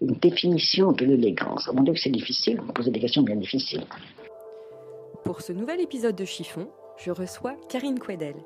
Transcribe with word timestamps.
Une 0.00 0.14
définition 0.14 0.92
de 0.92 1.04
l'élégance. 1.04 1.68
Mon 1.72 1.82
Dieu 1.82 1.92
que 1.92 1.98
c'est 1.98 2.10
difficile, 2.10 2.60
vous 2.60 2.72
posez 2.72 2.92
des 2.92 3.00
questions 3.00 3.22
bien 3.22 3.34
difficiles. 3.34 3.84
Pour 5.24 5.40
ce 5.40 5.52
nouvel 5.52 5.80
épisode 5.80 6.14
de 6.14 6.24
Chiffon, 6.24 6.68
je 6.98 7.10
reçois 7.10 7.56
Karine 7.68 7.98
Quedel. 7.98 8.36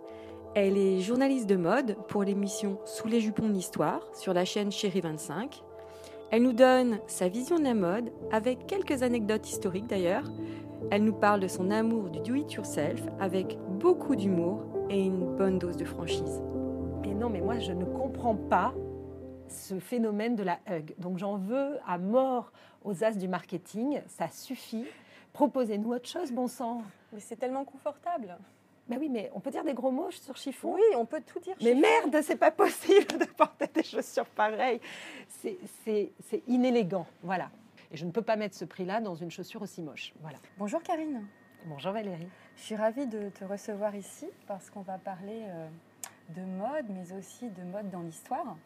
Elle 0.54 0.78
est 0.78 1.00
journaliste 1.00 1.48
de 1.48 1.56
mode 1.56 1.96
pour 2.08 2.24
l'émission 2.24 2.78
Sous 2.86 3.06
les 3.06 3.20
jupons 3.20 3.48
de 3.48 3.52
l'histoire 3.52 4.00
sur 4.14 4.32
la 4.32 4.46
chaîne 4.46 4.72
Chérie 4.72 5.02
25. 5.02 5.62
Elle 6.30 6.42
nous 6.42 6.54
donne 6.54 7.00
sa 7.06 7.28
vision 7.28 7.58
de 7.58 7.64
la 7.64 7.74
mode 7.74 8.10
avec 8.30 8.66
quelques 8.66 9.02
anecdotes 9.02 9.46
historiques 9.46 9.86
d'ailleurs. 9.86 10.24
Elle 10.90 11.04
nous 11.04 11.12
parle 11.12 11.40
de 11.40 11.48
son 11.48 11.70
amour 11.70 12.08
du 12.08 12.20
do-it-yourself 12.20 13.02
avec 13.20 13.58
beaucoup 13.78 14.16
d'humour 14.16 14.62
et 14.88 15.02
une 15.02 15.36
bonne 15.36 15.58
dose 15.58 15.76
de 15.76 15.84
franchise. 15.84 16.42
Mais 17.02 17.12
non, 17.12 17.28
mais 17.28 17.42
moi 17.42 17.58
je 17.58 17.72
ne 17.72 17.84
comprends 17.84 18.36
pas 18.36 18.74
ce 19.52 19.78
phénomène 19.78 20.34
de 20.36 20.42
la 20.42 20.58
hug. 20.70 20.94
Donc 20.98 21.18
j'en 21.18 21.36
veux 21.36 21.78
à 21.86 21.98
mort 21.98 22.52
aux 22.84 23.04
as 23.04 23.12
du 23.12 23.28
marketing, 23.28 24.00
ça 24.08 24.28
suffit. 24.28 24.84
Proposez-nous 25.32 25.92
autre 25.92 26.08
chose, 26.08 26.32
bon 26.32 26.48
sang. 26.48 26.82
Mais 27.12 27.20
c'est 27.20 27.36
tellement 27.36 27.64
confortable. 27.64 28.36
Ben 28.88 28.98
oui, 28.98 29.08
mais 29.08 29.30
on 29.34 29.40
peut 29.40 29.50
dire 29.50 29.62
des 29.64 29.74
gros 29.74 29.92
mots 29.92 30.10
sur 30.10 30.36
chiffon. 30.36 30.74
Oui, 30.74 30.82
on 30.96 31.06
peut 31.06 31.22
tout 31.24 31.38
dire. 31.38 31.54
Mais 31.62 31.74
chiffon. 31.74 31.80
merde, 31.80 32.22
c'est 32.24 32.36
pas 32.36 32.50
possible 32.50 33.06
de 33.18 33.24
porter 33.26 33.68
des 33.72 33.82
chaussures 33.84 34.26
pareilles. 34.26 34.80
C'est- 35.28 36.42
inélégant, 36.48 37.06
voilà. 37.22 37.50
Et 37.92 37.96
je 37.96 38.04
ne 38.04 38.10
peux 38.10 38.22
pas 38.22 38.36
mettre 38.36 38.56
ce 38.56 38.64
prix-là 38.64 39.00
dans 39.00 39.14
une 39.14 39.30
chaussure 39.30 39.62
aussi 39.62 39.82
moche. 39.82 40.12
Voilà. 40.20 40.38
Bonjour 40.58 40.82
Karine. 40.82 41.26
Bonjour 41.66 41.92
Valérie. 41.92 42.26
Je 42.56 42.62
suis 42.62 42.74
ravie 42.76 43.06
de 43.06 43.28
te 43.28 43.44
recevoir 43.44 43.94
ici 43.94 44.26
parce 44.48 44.68
qu'on 44.70 44.80
va 44.80 44.98
parler 44.98 45.42
euh, 45.46 45.68
de 46.30 46.42
mode, 46.42 46.86
mais 46.90 47.12
aussi 47.16 47.48
de 47.50 47.62
mode 47.62 47.88
dans 47.90 48.00
l'histoire, 48.00 48.56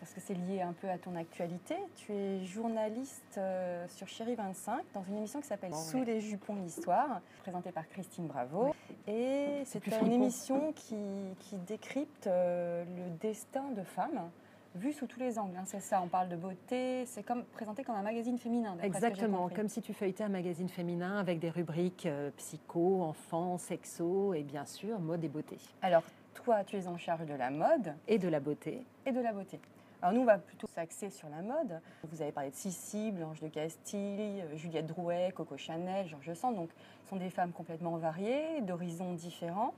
parce 0.00 0.12
que 0.12 0.20
c'est 0.20 0.34
lié 0.34 0.60
un 0.62 0.72
peu 0.72 0.88
à 0.88 0.98
ton 0.98 1.16
actualité. 1.16 1.74
Tu 1.96 2.12
es 2.12 2.44
journaliste 2.44 3.36
euh, 3.36 3.86
sur 3.88 4.06
Chérie 4.08 4.34
25 4.34 4.82
dans 4.94 5.02
une 5.02 5.18
émission 5.18 5.40
qui 5.40 5.46
s'appelle 5.46 5.74
Sous 5.74 5.98
ouais. 5.98 6.04
les 6.04 6.20
jupons 6.20 6.56
l'histoire, 6.56 7.20
présentée 7.42 7.72
par 7.72 7.88
Christine 7.88 8.26
Bravo. 8.26 8.74
Et 9.06 9.62
c'est 9.64 9.84
une 9.86 9.92
flippant. 9.92 10.10
émission 10.10 10.72
qui, 10.72 10.96
qui 11.40 11.56
décrypte 11.58 12.26
euh, 12.26 12.84
le 12.84 13.10
destin 13.20 13.70
de 13.76 13.82
femmes. 13.82 14.30
Vu 14.74 14.92
sous 14.92 15.06
tous 15.06 15.18
les 15.18 15.38
angles, 15.38 15.56
hein, 15.56 15.64
c'est 15.66 15.80
ça. 15.80 16.00
On 16.02 16.08
parle 16.08 16.28
de 16.28 16.36
beauté, 16.36 17.04
c'est 17.06 17.22
comme 17.22 17.42
présenté 17.44 17.82
comme 17.82 17.96
un 17.96 18.02
magazine 18.02 18.38
féminin. 18.38 18.76
Exactement, 18.82 19.48
comme 19.48 19.68
si 19.68 19.80
tu 19.80 19.94
feuilletais 19.94 20.24
un 20.24 20.28
magazine 20.28 20.68
féminin 20.68 21.18
avec 21.18 21.40
des 21.40 21.50
rubriques 21.50 22.06
euh, 22.06 22.30
psycho, 22.36 23.02
enfants, 23.02 23.58
sexo 23.58 24.34
et 24.34 24.42
bien 24.42 24.66
sûr 24.66 25.00
mode 25.00 25.24
et 25.24 25.28
beauté. 25.28 25.56
Alors, 25.82 26.02
toi, 26.34 26.62
tu 26.64 26.76
es 26.76 26.86
en 26.86 26.98
charge 26.98 27.26
de 27.26 27.34
la 27.34 27.50
mode. 27.50 27.94
Et 28.06 28.18
de 28.18 28.28
la 28.28 28.40
beauté. 28.40 28.84
et 29.06 29.10
de 29.10 29.20
la 29.20 29.32
beauté. 29.32 29.58
Alors 30.00 30.14
nous, 30.14 30.20
on 30.20 30.26
va 30.26 30.38
plutôt 30.38 30.68
s'axer 30.68 31.10
sur 31.10 31.28
la 31.28 31.42
mode. 31.42 31.80
Vous 32.04 32.22
avez 32.22 32.30
parlé 32.30 32.50
de 32.50 32.54
Sissi, 32.54 33.10
Blanche 33.10 33.40
de 33.40 33.48
Castille, 33.48 34.42
euh, 34.42 34.56
Juliette 34.56 34.86
Drouet, 34.86 35.32
Coco 35.34 35.56
Chanel, 35.56 36.06
Georges 36.06 36.34
Sand. 36.34 36.54
Donc, 36.54 36.70
ce 37.02 37.10
sont 37.10 37.16
des 37.16 37.30
femmes 37.30 37.50
complètement 37.50 37.96
variées, 37.96 38.60
d'horizons 38.60 39.14
différents. 39.14 39.74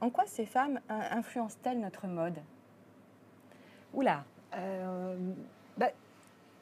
En 0.00 0.10
quoi 0.10 0.24
ces 0.26 0.46
femmes 0.46 0.80
influencent-elles 0.88 1.80
notre 1.80 2.06
mode? 2.06 2.38
Oula, 3.94 4.24
euh, 4.54 5.16
bah, 5.76 5.90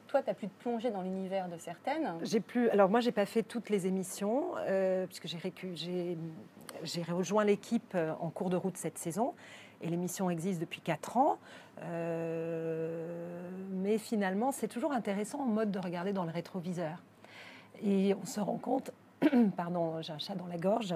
Toi, 0.07 0.23
tu 0.23 0.29
as 0.29 0.33
pu 0.33 0.47
te 0.47 0.61
plonger 0.61 0.89
dans 0.89 1.01
l'univers 1.01 1.49
de 1.49 1.57
certaines. 1.57 2.13
J'ai 2.23 2.39
plus. 2.39 2.69
Alors 2.69 2.89
moi, 2.89 2.99
j'ai 2.99 3.11
pas 3.11 3.25
fait 3.25 3.43
toutes 3.43 3.69
les 3.69 3.85
émissions 3.85 4.53
euh, 4.67 5.05
puisque 5.05 5.27
j'ai 5.27 6.17
j'ai 6.83 7.03
rejoint 7.03 7.43
l'équipe 7.43 7.95
en 8.19 8.29
cours 8.29 8.49
de 8.49 8.57
route 8.57 8.77
cette 8.77 8.97
saison 8.97 9.33
et 9.83 9.89
l'émission 9.89 10.29
existe 10.29 10.59
depuis 10.59 10.81
4 10.81 11.17
ans. 11.17 11.37
Euh, 11.81 13.49
mais 13.71 13.97
finalement, 13.97 14.51
c'est 14.51 14.67
toujours 14.67 14.91
intéressant 14.91 15.41
en 15.41 15.47
mode 15.47 15.71
de 15.71 15.79
regarder 15.79 16.13
dans 16.13 16.23
le 16.23 16.31
rétroviseur. 16.31 17.03
Et 17.83 18.15
on 18.21 18.25
se 18.25 18.39
rend 18.39 18.57
compte, 18.57 18.91
pardon, 19.57 20.01
j'ai 20.01 20.13
un 20.13 20.19
chat 20.19 20.35
dans 20.35 20.47
la 20.47 20.57
gorge. 20.57 20.95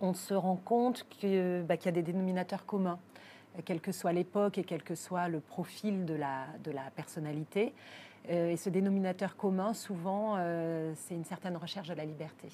On 0.00 0.12
se 0.12 0.34
rend 0.34 0.56
compte 0.56 1.06
bah, 1.22 1.76
qu'il 1.76 1.86
y 1.86 1.88
a 1.88 1.92
des 1.92 2.02
dénominateurs 2.02 2.66
communs, 2.66 2.98
quelle 3.64 3.80
que 3.80 3.92
soit 3.92 4.12
l'époque 4.12 4.58
et 4.58 4.64
quel 4.64 4.82
que 4.82 4.94
soit 4.94 5.28
le 5.28 5.40
profil 5.40 6.04
de 6.04 6.14
la, 6.14 6.46
de 6.62 6.70
la 6.70 6.90
personnalité. 6.94 7.72
Euh, 8.30 8.50
et 8.50 8.56
ce 8.56 8.68
dénominateur 8.68 9.36
commun, 9.36 9.72
souvent, 9.72 10.34
euh, 10.36 10.92
c'est 10.96 11.14
une 11.14 11.24
certaine 11.24 11.56
recherche 11.56 11.88
de 11.88 11.94
la 11.94 12.04
liberté. 12.04 12.48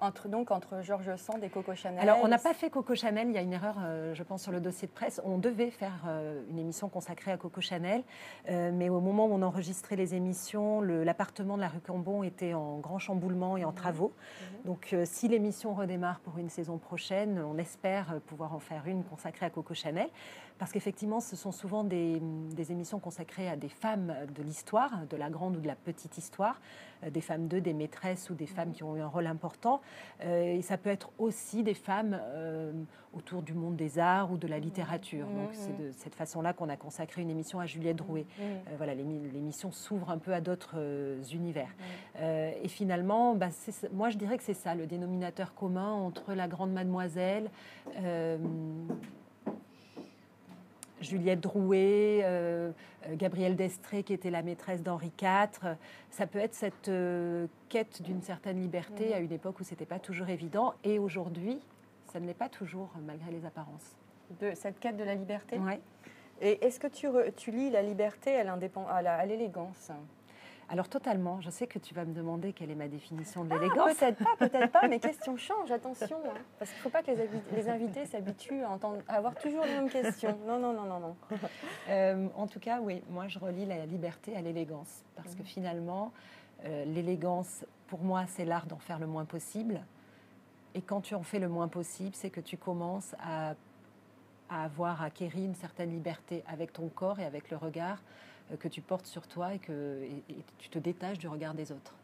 Entre, 0.00 0.28
donc 0.28 0.50
entre 0.50 0.82
Georges 0.82 1.14
Sand 1.16 1.42
et 1.44 1.48
Coco 1.48 1.74
Chanel. 1.74 2.00
Alors, 2.00 2.18
on 2.22 2.28
n'a 2.28 2.38
pas 2.38 2.52
fait 2.52 2.68
Coco 2.68 2.94
Chanel, 2.96 3.28
il 3.28 3.34
y 3.34 3.38
a 3.38 3.42
une 3.42 3.52
erreur, 3.52 3.76
euh, 3.80 4.12
je 4.12 4.22
pense, 4.24 4.42
sur 4.42 4.50
le 4.52 4.60
dossier 4.60 4.88
de 4.88 4.92
presse. 4.92 5.20
On 5.24 5.38
devait 5.38 5.70
faire 5.70 6.02
euh, 6.08 6.42
une 6.50 6.58
émission 6.58 6.88
consacrée 6.88 7.30
à 7.30 7.36
Coco 7.36 7.60
Chanel, 7.60 8.02
euh, 8.50 8.70
mais 8.74 8.88
au 8.88 9.00
moment 9.00 9.26
où 9.26 9.32
on 9.32 9.40
enregistrait 9.42 9.94
les 9.96 10.14
émissions, 10.16 10.80
le- 10.80 11.04
l'appartement 11.04 11.54
de 11.56 11.62
la 11.62 11.68
rue 11.68 11.80
Cambon 11.80 12.22
était 12.24 12.54
en 12.54 12.78
grand 12.78 12.98
chamboulement 12.98 13.56
et 13.56 13.64
en 13.64 13.72
travaux. 13.72 14.12
Donc, 14.64 14.90
euh, 14.92 15.04
si 15.06 15.28
l'émission 15.28 15.74
redémarre 15.74 16.18
pour 16.20 16.38
une 16.38 16.48
saison 16.50 16.76
prochaine, 16.76 17.38
on 17.38 17.56
espère 17.56 18.20
pouvoir 18.26 18.52
en 18.52 18.58
faire 18.58 18.86
une 18.86 19.04
consacrée 19.04 19.46
à 19.46 19.50
Coco 19.50 19.74
Chanel, 19.74 20.08
parce 20.58 20.72
qu'effectivement, 20.72 21.20
ce 21.20 21.34
sont 21.36 21.52
souvent 21.52 21.82
des, 21.84 22.20
des 22.20 22.72
émissions 22.72 22.98
consacrées 22.98 23.48
à 23.48 23.56
des 23.56 23.68
femmes 23.68 24.12
de 24.36 24.42
l'histoire, 24.42 24.90
de 25.08 25.16
la 25.16 25.30
grande 25.30 25.56
ou 25.56 25.60
de 25.60 25.66
la 25.66 25.74
petite 25.76 26.18
histoire, 26.18 26.60
des 27.10 27.20
femmes 27.20 27.48
d'eux, 27.48 27.60
des 27.60 27.74
maîtresses 27.74 28.30
ou 28.30 28.34
des 28.34 28.46
femmes 28.46 28.72
qui 28.72 28.82
ont 28.82 28.96
eu 28.96 29.00
un 29.00 29.08
rôle 29.08 29.26
important. 29.26 29.80
Euh, 30.24 30.56
et 30.56 30.62
ça 30.62 30.78
peut 30.78 30.90
être 30.90 31.10
aussi 31.18 31.62
des 31.62 31.74
femmes 31.74 32.18
euh, 32.22 32.72
autour 33.12 33.42
du 33.42 33.52
monde 33.52 33.76
des 33.76 33.98
arts 33.98 34.30
ou 34.32 34.36
de 34.36 34.46
la 34.46 34.58
littérature. 34.58 35.26
Donc, 35.26 35.50
c'est 35.52 35.76
de 35.76 35.90
cette 35.92 36.14
façon-là 36.14 36.52
qu'on 36.52 36.68
a 36.68 36.76
consacré 36.76 37.22
une 37.22 37.30
émission 37.30 37.58
à 37.60 37.66
Juliette 37.66 37.96
Drouet. 37.96 38.26
Mmh. 38.38 38.42
Euh, 38.42 38.54
voilà, 38.76 38.94
l'émi- 38.94 39.30
l'émission 39.32 39.72
s'ouvre 39.72 40.10
un 40.10 40.18
peu 40.18 40.32
à 40.32 40.40
d'autres 40.40 40.76
univers. 41.32 41.68
Et 42.22 42.68
finalement, 42.68 43.34
bah, 43.34 43.48
moi 43.92 44.10
je 44.10 44.16
dirais 44.18 44.36
que 44.38 44.44
c'est 44.44 44.54
ça, 44.54 44.74
le 44.74 44.86
dénominateur 44.86 45.54
commun 45.54 45.92
entre 45.92 46.32
la 46.34 46.48
grande 46.48 46.72
mademoiselle, 46.72 47.50
euh, 48.02 48.38
Juliette 51.04 51.40
Drouet, 51.40 52.20
euh, 52.24 52.72
euh, 53.06 53.14
Gabrielle 53.16 53.56
Destré 53.56 54.02
qui 54.02 54.12
était 54.12 54.30
la 54.30 54.42
maîtresse 54.42 54.82
d'Henri 54.82 55.12
IV. 55.20 55.76
Ça 56.10 56.26
peut 56.26 56.38
être 56.38 56.54
cette 56.54 56.88
euh, 56.88 57.46
quête 57.68 58.02
d'une 58.02 58.22
certaine 58.22 58.60
liberté 58.60 59.14
à 59.14 59.18
une 59.20 59.32
époque 59.32 59.60
où 59.60 59.64
c'était 59.64 59.86
pas 59.86 59.98
toujours 59.98 60.28
évident. 60.28 60.74
Et 60.82 60.98
aujourd'hui, 60.98 61.60
ça 62.12 62.20
ne 62.20 62.26
l'est 62.26 62.34
pas 62.34 62.48
toujours, 62.48 62.90
malgré 63.06 63.30
les 63.30 63.44
apparences. 63.44 63.96
De 64.40 64.52
cette 64.54 64.80
quête 64.80 64.96
de 64.96 65.04
la 65.04 65.14
liberté? 65.14 65.58
Ouais. 65.58 65.80
Et 66.40 66.64
est-ce 66.64 66.80
que 66.80 66.86
tu, 66.86 67.06
re- 67.06 67.32
tu 67.34 67.50
lis 67.50 67.70
la 67.70 67.82
liberté 67.82 68.36
à 68.36 69.26
l'élégance? 69.26 69.90
Alors 70.70 70.88
totalement, 70.88 71.40
je 71.40 71.50
sais 71.50 71.66
que 71.66 71.78
tu 71.78 71.94
vas 71.94 72.04
me 72.04 72.14
demander 72.14 72.52
quelle 72.52 72.70
est 72.70 72.74
ma 72.74 72.88
définition 72.88 73.44
de 73.44 73.50
Ah, 73.52 73.58
l'élégance. 73.58 73.94
Peut-être 73.94 74.24
pas, 74.24 74.36
peut-être 74.48 74.72
pas, 74.72 74.88
mais 74.88 74.98
question 74.98 75.36
change, 75.36 75.70
attention. 75.70 76.16
hein. 76.26 76.34
Parce 76.58 76.70
qu'il 76.70 76.78
ne 76.78 76.82
faut 76.82 76.90
pas 76.90 77.02
que 77.02 77.10
les, 77.54 77.68
invités 77.68 78.06
s'habituent 78.06 78.62
à, 78.62 78.70
entendre- 78.70 79.02
à 79.06 79.14
avoir 79.16 79.34
toujours 79.34 79.64
les 79.64 79.72
mêmes 79.74 79.90
questions. 79.90 80.38
Non, 80.46 80.58
non, 80.58 80.72
non, 80.72 80.84
non, 80.84 81.00
non. 81.00 81.16
Euh, 81.90 82.28
en 82.36 82.46
tout 82.46 82.60
cas, 82.60 82.80
oui, 82.80 83.02
moi 83.10 83.28
je 83.28 83.38
relie 83.38 83.66
la 83.66 83.84
liberté 83.86 84.34
à 84.36 84.40
l'élégance. 84.40 85.02
Parce 85.16 85.34
que 85.34 85.42
finalement, 85.44 86.12
euh, 86.64 86.84
l'élégance, 86.86 87.64
pour 87.88 88.00
moi, 88.02 88.24
c'est 88.26 88.44
l'art 88.46 88.66
d'en 88.66 88.78
faire 88.78 88.98
le 88.98 89.06
moins 89.06 89.26
possible. 89.26 89.80
Et 90.74 90.80
quand 90.82 91.02
tu 91.02 91.14
en 91.14 91.22
fais 91.22 91.38
le 91.38 91.48
moins 91.48 91.68
possible, 91.68 92.14
c'est 92.14 92.30
que 92.30 92.40
tu 92.40 92.56
commences 92.56 93.14
à, 93.22 93.54
à 94.48 94.64
avoir 94.64 95.02
acquéri 95.02 95.44
une 95.44 95.54
certaine 95.54 95.90
liberté 95.90 96.42
avec 96.48 96.72
ton 96.72 96.88
corps 96.88 97.20
et 97.20 97.24
avec 97.26 97.50
le 97.50 97.56
regard 97.58 97.98
que 98.58 98.68
tu 98.68 98.80
portes 98.80 99.06
sur 99.06 99.26
toi 99.26 99.54
et 99.54 99.58
que 99.58 100.02
et- 100.02 100.32
et 100.32 100.44
tu 100.58 100.68
te 100.68 100.78
détaches 100.78 101.18
du 101.18 101.28
regard 101.28 101.54
des 101.54 101.72
autres. 101.72 101.94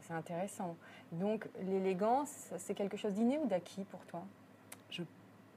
C'est 0.00 0.12
intéressant. 0.14 0.76
Donc, 1.12 1.48
l'élégance, 1.62 2.50
c'est 2.58 2.74
quelque 2.74 2.96
chose 2.96 3.14
d'inné 3.14 3.38
ou 3.38 3.46
d'acquis 3.46 3.84
pour 3.84 4.00
toi? 4.04 4.22
Je 4.90 5.02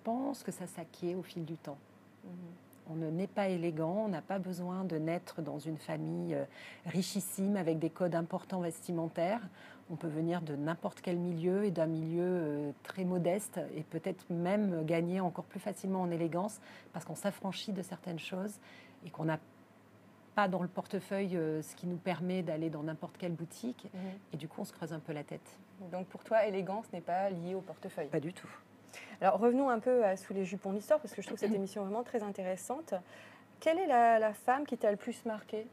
pense 0.04 0.42
que 0.44 0.52
ça 0.52 0.68
s'acquiert 0.68 1.18
au 1.18 1.24
fil 1.24 1.44
du 1.44 1.58
temps. 1.58 1.78
On 2.90 2.96
ne 2.96 3.10
naît 3.10 3.28
pas 3.28 3.50
élégant, 3.50 4.06
on 4.06 4.08
n'a 4.08 4.22
pas 4.22 4.40
besoin 4.40 4.86
de 4.86 4.98
naître 4.98 5.42
dans 5.42 5.60
une 5.60 5.78
famille 5.78 6.34
euh, 6.34 6.46
richissime 6.86 7.58
avec 7.58 7.80
des 7.80 7.90
codes 7.90 8.16
importants 8.16 8.62
vestimentaires. 8.62 9.42
On 9.90 9.98
peut 9.98 10.08
venir 10.08 10.42
de 10.42 10.56
n'importe 10.56 11.02
quel 11.02 11.18
milieu 11.18 11.66
et 11.66 11.72
d'un 11.72 11.86
milieu 11.88 12.24
euh, 12.24 12.72
très 12.84 13.04
modeste 13.04 13.60
et 13.76 13.84
peut-être 13.84 14.30
même 14.30 14.86
gagner 14.86 15.20
encore 15.20 15.44
plus 15.44 15.60
facilement 15.60 16.02
en 16.04 16.12
élégance 16.12 16.62
parce 16.94 17.04
qu'on 17.04 17.16
s'affranchit 17.16 17.74
de 17.74 17.82
certaines 17.82 18.20
choses 18.20 18.58
et 19.06 19.10
qu'on 19.10 19.26
n'a 19.26 19.40
pas 20.38 20.48
dans 20.48 20.62
le 20.62 20.68
portefeuille 20.68 21.36
euh, 21.36 21.64
ce 21.64 21.76
qui 21.76 21.88
nous 21.88 21.98
permet 21.98 22.44
d'aller 22.44 22.70
dans 22.70 22.84
n'importe 22.84 23.18
quelle 23.18 23.32
boutique. 23.32 23.88
Mhm. 23.92 24.02
Et 24.34 24.38
du 24.38 24.48
coup, 24.48 24.62
on 24.62 24.66
se 24.66 24.72
creuse 24.72 24.94
un 24.94 25.00
peu 25.00 25.12
la 25.12 25.24
tête. 25.24 25.50
Donc 25.92 26.06
pour 26.06 26.24
toi, 26.24 26.46
élégance 26.46 26.86
n'est 26.94 27.02
pas 27.02 27.32
liée 27.32 27.56
au 27.56 27.62
portefeuille? 27.62 28.06
Pas 28.10 28.20
du 28.20 28.34
tout. 28.34 28.50
Alors 29.20 29.40
revenons 29.40 29.68
un 29.72 29.80
peu 29.80 30.06
à 30.06 30.16
Sous 30.16 30.36
les 30.36 30.46
jupons 30.46 30.74
d'histoire, 30.74 31.00
parce 31.00 31.16
que 31.16 31.24
je 31.24 31.28
trouve 31.28 31.40
cette 31.40 31.54
émission 31.62 31.82
vraiment 31.82 32.04
très 32.04 32.22
intéressante. 32.22 32.94
Quelle 33.60 33.80
est 33.80 33.88
la, 33.88 34.20
la 34.20 34.32
femme 34.32 34.68
qui 34.68 34.78
t'a 34.78 34.92
le 34.92 34.98
plus 34.98 35.26
marqué 35.26 35.66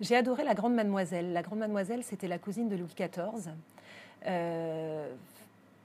J'ai 0.00 0.16
adoré 0.16 0.42
La 0.42 0.54
Grande 0.54 0.74
Mademoiselle. 0.74 1.34
La 1.34 1.42
Grande 1.42 1.58
Mademoiselle, 1.58 2.02
c'était 2.02 2.28
la 2.28 2.38
cousine 2.38 2.70
de 2.70 2.76
Louis 2.76 2.94
XIV. 2.96 3.52
Euh, 4.26 5.14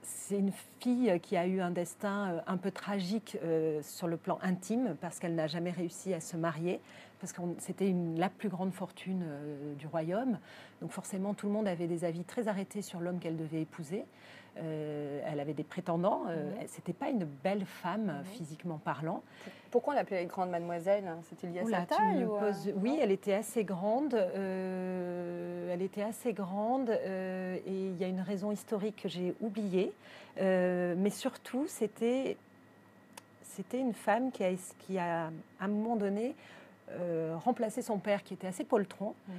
c'est 0.06 0.38
une 0.38 0.52
fille 0.80 1.18
qui 1.20 1.36
a 1.36 1.46
eu 1.46 1.60
un 1.60 1.70
destin 1.70 2.30
euh, 2.30 2.40
un 2.46 2.56
peu 2.56 2.70
tragique 2.70 3.38
euh, 3.42 3.80
sur 3.82 4.06
le 4.06 4.16
plan 4.16 4.38
intime 4.42 4.96
parce 5.00 5.18
qu'elle 5.18 5.34
n'a 5.34 5.46
jamais 5.46 5.70
réussi 5.70 6.14
à 6.14 6.20
se 6.20 6.36
marier, 6.36 6.80
parce 7.20 7.32
que 7.32 7.40
c'était 7.58 7.94
la 8.16 8.28
plus 8.28 8.48
grande 8.48 8.72
fortune 8.72 9.24
euh, 9.26 9.74
du 9.74 9.86
royaume. 9.86 10.38
Donc 10.82 10.90
forcément, 10.90 11.34
tout 11.34 11.46
le 11.46 11.52
monde 11.52 11.66
avait 11.68 11.86
des 11.86 12.04
avis 12.04 12.24
très 12.24 12.48
arrêtés 12.48 12.82
sur 12.82 13.00
l'homme 13.00 13.18
qu'elle 13.18 13.36
devait 13.36 13.62
épouser. 13.62 14.04
Euh, 14.58 15.20
elle 15.26 15.40
avait 15.40 15.52
des 15.54 15.64
prétendants. 15.64 16.22
Euh, 16.28 16.44
Mhm. 16.60 16.66
C'était 16.68 16.92
pas 16.94 17.08
une 17.10 17.24
belle 17.24 17.66
femme 17.66 18.06
Mhm. 18.20 18.24
physiquement 18.24 18.78
parlant. 18.78 19.22
Pourquoi 19.70 19.92
on 19.92 19.96
l'appelait 19.96 20.24
grande 20.26 20.50
mademoiselle 20.50 21.04
C'était 21.28 21.46
lié 21.48 21.60
à 21.60 21.64
Oula, 21.64 21.80
sa 21.80 21.86
taille 21.96 22.24
ou 22.24 22.38
poses- 22.38 22.72
Oui, 22.76 22.98
elle 23.00 23.10
était 23.12 23.34
assez 23.34 23.64
grande. 23.64 24.14
euh, 24.14 25.72
elle 25.74 25.82
était 25.82 26.02
assez 26.02 26.32
grande 26.32 26.88
et 26.90 27.60
il 27.66 27.96
y 27.98 28.04
a 28.04 28.08
une 28.08 28.20
raison 28.22 28.50
historique 28.52 29.02
que 29.02 29.08
j'ai 29.08 29.34
oubliée. 29.40 29.92
Mais 30.38 31.10
surtout, 31.10 31.66
c'était 31.66 32.36
c'était 33.42 33.80
une 33.80 33.94
femme 33.94 34.30
qui 34.32 34.44
a, 34.44 34.50
qui 34.80 34.98
a, 34.98 35.26
à 35.26 35.64
un 35.64 35.68
moment 35.68 35.96
donné, 35.96 36.34
remplacé 37.44 37.82
son 37.82 37.98
père, 37.98 38.22
qui 38.22 38.34
était 38.34 38.46
assez 38.46 38.64
poltron. 38.64 39.14
Mhm. 39.28 39.34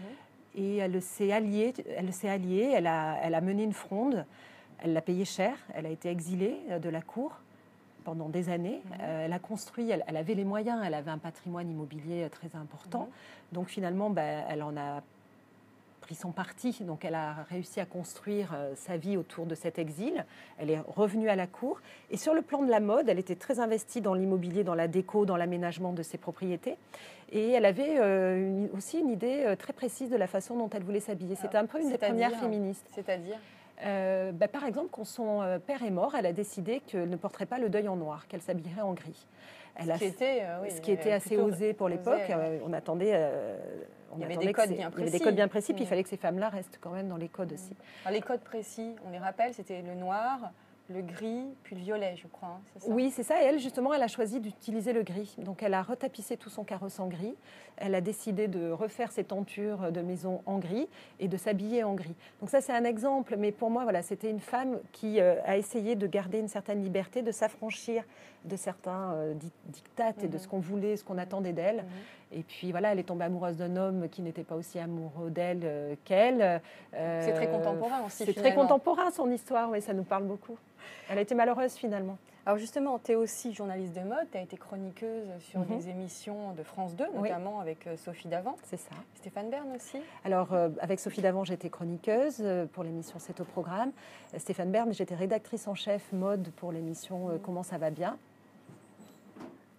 Et 0.56 0.78
elle 0.78 1.02
s'est 1.02 1.32
alliée, 1.32 1.74
elle 1.96 2.12
s'est 2.12 2.30
alliée, 2.30 2.72
elle 2.74 2.88
a, 2.88 3.18
elle 3.22 3.36
a 3.36 3.42
mené 3.42 3.64
une 3.64 3.74
fronde, 3.74 4.26
elle 4.80 4.94
l'a 4.94 5.02
payé 5.02 5.24
cher, 5.24 5.56
elle 5.74 5.86
a 5.86 5.90
été 5.90 6.10
exilée 6.10 6.58
euh, 6.70 6.80
de 6.80 6.90
la 6.90 7.02
cour 7.02 7.40
pendant 8.04 8.30
des 8.30 8.50
années. 8.50 8.82
Mhm. 8.86 8.92
Euh, 9.02 9.26
elle 9.26 9.34
a 9.34 9.40
construit, 9.40 9.90
elle, 9.90 10.04
elle 10.08 10.18
avait 10.18 10.34
les 10.34 10.46
moyens, 10.46 10.82
elle 10.84 10.94
avait 10.94 11.12
un 11.12 11.18
patrimoine 11.18 11.70
immobilier 11.70 12.24
euh, 12.24 12.30
très 12.30 12.56
important. 12.58 13.10
Donc 13.52 13.68
finalement, 13.68 14.10
ben, 14.10 14.46
elle 14.50 14.64
en 14.64 14.76
a 14.78 15.04
pris 16.08 16.16
son 16.16 16.32
parti. 16.32 16.72
Donc 16.86 17.04
elle 17.04 17.16
a 17.16 17.34
réussi 17.50 17.82
à 17.82 17.86
construire 17.86 18.52
euh, 18.56 18.74
sa 18.76 18.96
vie 18.96 19.18
autour 19.18 19.46
de 19.46 19.56
cet 19.56 19.78
exil. 19.78 20.26
Elle 20.58 20.70
est 20.72 20.80
revenue 20.88 21.28
à 21.30 21.36
la 21.36 21.48
cour. 21.48 21.82
Et 22.12 22.18
sur 22.18 22.34
le 22.34 22.42
plan 22.42 22.64
de 22.64 22.70
la 22.72 22.80
mode, 22.80 23.10
elle 23.10 23.20
était 23.20 23.36
très 23.36 23.60
investie 23.60 24.00
dans 24.00 24.14
l'immobilier, 24.14 24.64
dans 24.64 24.74
la 24.76 24.88
déco, 24.88 25.26
dans 25.26 25.36
l'aménagement 25.36 25.92
de 25.92 26.02
ses 26.04 26.18
propriétés. 26.18 26.78
Et 27.34 27.52
elle 27.52 27.66
avait 27.66 28.00
euh, 28.00 28.38
une- 28.38 28.70
aussi 28.78 29.00
une 29.00 29.10
idée 29.10 29.44
euh, 29.46 29.58
très 29.58 29.74
précise 29.74 30.10
de 30.10 30.16
la 30.16 30.28
façon 30.28 30.56
dont 30.56 30.70
elle 30.70 30.84
voulait 30.84 31.02
s'habiller. 31.02 31.36
C'était 31.36 31.58
un 31.58 31.66
peu 31.66 31.78
une 31.82 31.88
des 31.90 31.98
premières 32.12 32.30
féministes. 32.40 32.86
C'est-à-dire? 32.96 33.36
Euh, 33.86 34.32
bah, 34.32 34.48
par 34.48 34.66
exemple, 34.66 34.90
quand 34.92 35.06
son 35.06 35.42
euh, 35.42 35.60
père 35.60 35.84
est 35.84 35.92
mort, 35.92 36.16
elle 36.16 36.26
a 36.26 36.34
décidé 36.34 36.80
qu'elle 36.80 37.10
ne 37.10 37.16
porterait 37.16 37.46
pas 37.46 37.60
le 37.60 37.70
deuil 37.70 37.88
en 37.88 37.96
noir, 37.96 38.28
qu'elle 38.28 38.42
s'habillerait 38.42 38.82
en 38.82 38.94
gris. 38.94 39.28
Elle 39.76 39.94
Ce 39.94 39.98
qui 40.00 40.04
a- 40.06 40.08
était, 40.08 40.40
euh, 40.42 40.60
oui, 40.64 40.72
ce 40.72 40.82
qui 40.82 40.92
était 40.92 41.12
assez 41.12 41.38
osé 41.38 41.74
pour 41.74 41.88
l'époque. 41.88 42.28
Euh, 42.32 42.60
on 42.66 42.74
attendait. 42.74 43.14
on 44.12 44.16
Il 44.16 44.22
y 44.22 44.24
avait 44.26 44.34
attendait 44.34 44.48
des 44.48 44.54
codes 44.54 44.70
bien 44.70 44.76
Il 44.78 44.80
y 44.80 44.84
avait 44.86 44.96
des 45.04 45.10
précis. 45.12 45.24
codes 45.24 45.36
bien 45.36 45.48
précis, 45.48 45.74
puis 45.74 45.84
il 45.84 45.86
Mm. 45.86 45.90
fallait 45.90 46.04
que 46.04 46.10
ces 46.10 46.18
femmes-là 46.18 46.50
restent 46.50 46.80
quand 46.82 46.90
même 46.90 47.08
dans 47.08 47.18
les 47.18 47.28
codes 47.28 47.54
aussi. 47.54 47.76
Alors, 48.04 48.16
les 48.16 48.22
codes 48.22 48.40
précis, 48.42 48.96
on 49.06 49.12
les 49.12 49.20
rappelle, 49.20 49.54
c'était 49.54 49.84
le 49.84 49.94
noir, 49.94 50.52
le 50.90 51.02
gris, 51.02 51.44
puis 51.64 51.76
le 51.76 51.82
violet, 51.82 52.16
je 52.16 52.28
crois. 52.28 52.50
hein, 52.50 52.62
ça 52.80 52.88
Oui, 52.90 53.12
c'est 53.12 53.24
ça. 53.24 53.42
Et 53.42 53.46
elle, 53.46 53.60
justement, 53.60 53.94
elle 53.94 54.04
a 54.04 54.08
choisi 54.08 54.40
d'utiliser 54.40 54.94
le 54.94 55.04
gris. 55.04 55.36
Donc, 55.40 55.62
elle 55.62 55.74
a 55.74 55.82
retapissé 55.82 56.38
tout 56.38 56.50
son 56.50 56.64
carrosse 56.64 57.00
en 57.00 57.08
gris. 57.08 57.36
Elle 57.76 57.94
a 57.94 58.02
décidé 58.02 58.48
de 58.48 58.72
refaire 58.72 59.12
ses 59.12 59.26
tentures 59.26 59.92
de 59.92 60.02
maison 60.02 60.42
en 60.46 60.60
gris 60.60 60.88
et 61.20 61.28
de 61.28 61.36
s'habiller 61.38 61.84
en 61.84 61.94
gris. 61.94 62.16
Donc, 62.40 62.50
ça, 62.50 62.62
c'est 62.62 62.72
un 62.74 62.86
exemple. 62.86 63.36
Mais 63.38 63.52
pour 63.52 63.70
moi, 63.70 63.84
voilà, 63.84 64.02
c'était 64.02 64.30
une 64.32 64.40
femme 64.40 64.80
qui 64.94 65.20
euh, 65.20 65.36
a 65.46 65.58
essayé 65.58 65.96
de 65.96 66.08
garder 66.08 66.40
une 66.40 66.48
certaine 66.48 66.82
liberté, 66.82 67.22
de 67.22 67.32
s'affranchir 67.32 68.04
de 68.46 68.56
certains 68.56 69.12
euh, 69.16 69.34
et 70.24 70.28
de 70.28 70.34
Mhm. 70.34 70.40
ce 70.40 70.48
qu'on 70.48 70.60
voulait, 70.60 70.96
ce 70.96 71.04
qu'on 71.04 71.18
attendait 71.18 71.52
d'elle. 71.54 71.78
Mhm. 71.78 71.84
Et 72.32 72.44
puis, 72.44 72.72
voilà, 72.72 72.92
elle 72.92 73.00
est 73.00 73.04
tombée 73.04 73.26
amoureuse 73.26 73.56
d'un 73.58 73.76
homme 73.78 74.10
qui 74.10 74.22
n'était 74.22 74.44
pas 74.44 74.56
aussi 74.56 74.80
amoureux 74.80 75.30
d'elle 75.30 75.62
euh, 75.64 75.96
qu'elle. 76.04 76.62
C'est 76.92 77.34
très 77.34 77.48
Euh, 77.48 77.52
contemporain 77.58 78.02
aussi, 78.06 78.26
C'est 78.26 78.34
très 78.34 78.54
contemporain, 78.54 79.12
son 79.12 79.32
histoire. 79.32 79.70
Oui, 79.70 79.82
ça 79.82 79.94
nous 79.94 80.04
parle 80.04 80.24
beaucoup. 80.26 80.58
Elle 81.10 81.18
a 81.18 81.22
été 81.22 81.36
malheureuse, 81.36 81.74
finalement. 81.74 82.18
Alors 82.46 82.58
justement, 82.60 82.98
tu 82.98 83.12
es 83.12 83.16
aussi 83.16 83.54
journaliste 83.54 83.94
de 83.94 84.00
mode, 84.02 84.26
tu 84.32 84.38
as 84.38 84.42
été 84.42 84.56
chroniqueuse 84.56 85.28
sur 85.40 85.60
Mhm. 85.60 85.66
des 85.78 85.90
émissions 85.90 86.54
de 86.54 86.64
France 86.64 86.96
2, 86.96 87.04
Oui. 87.16 87.24
notamment 87.30 87.60
avec 87.60 87.86
euh, 87.88 87.98
Sophie 87.98 88.30
Davant. 88.30 88.56
C'est 88.64 88.78
ça. 88.80 88.92
Stéphane 89.16 89.50
Bern 89.50 89.68
aussi. 89.76 89.98
Alors, 90.24 90.54
euh, 90.54 90.70
avec 90.80 91.02
Sophie 91.02 91.22
Davant, 91.22 91.44
j'étais 91.44 91.70
chroniqueuse 91.70 92.38
euh, 92.40 92.66
pour 92.66 92.86
l'émission 92.86 93.20
C'est 93.20 93.42
au 93.42 93.44
programme. 93.44 93.92
Euh, 94.34 94.40
Stéphane 94.40 94.72
Bern, 94.72 94.94
j'étais 94.94 95.16
rédactrice 95.16 95.68
en 95.68 95.76
chef 95.76 96.10
mode 96.14 96.50
pour 96.56 96.72
l'émission 96.72 97.30
euh, 97.32 97.38
Comment 97.44 97.64
ça 97.64 97.78
va 97.78 97.90
bien. 97.90 98.18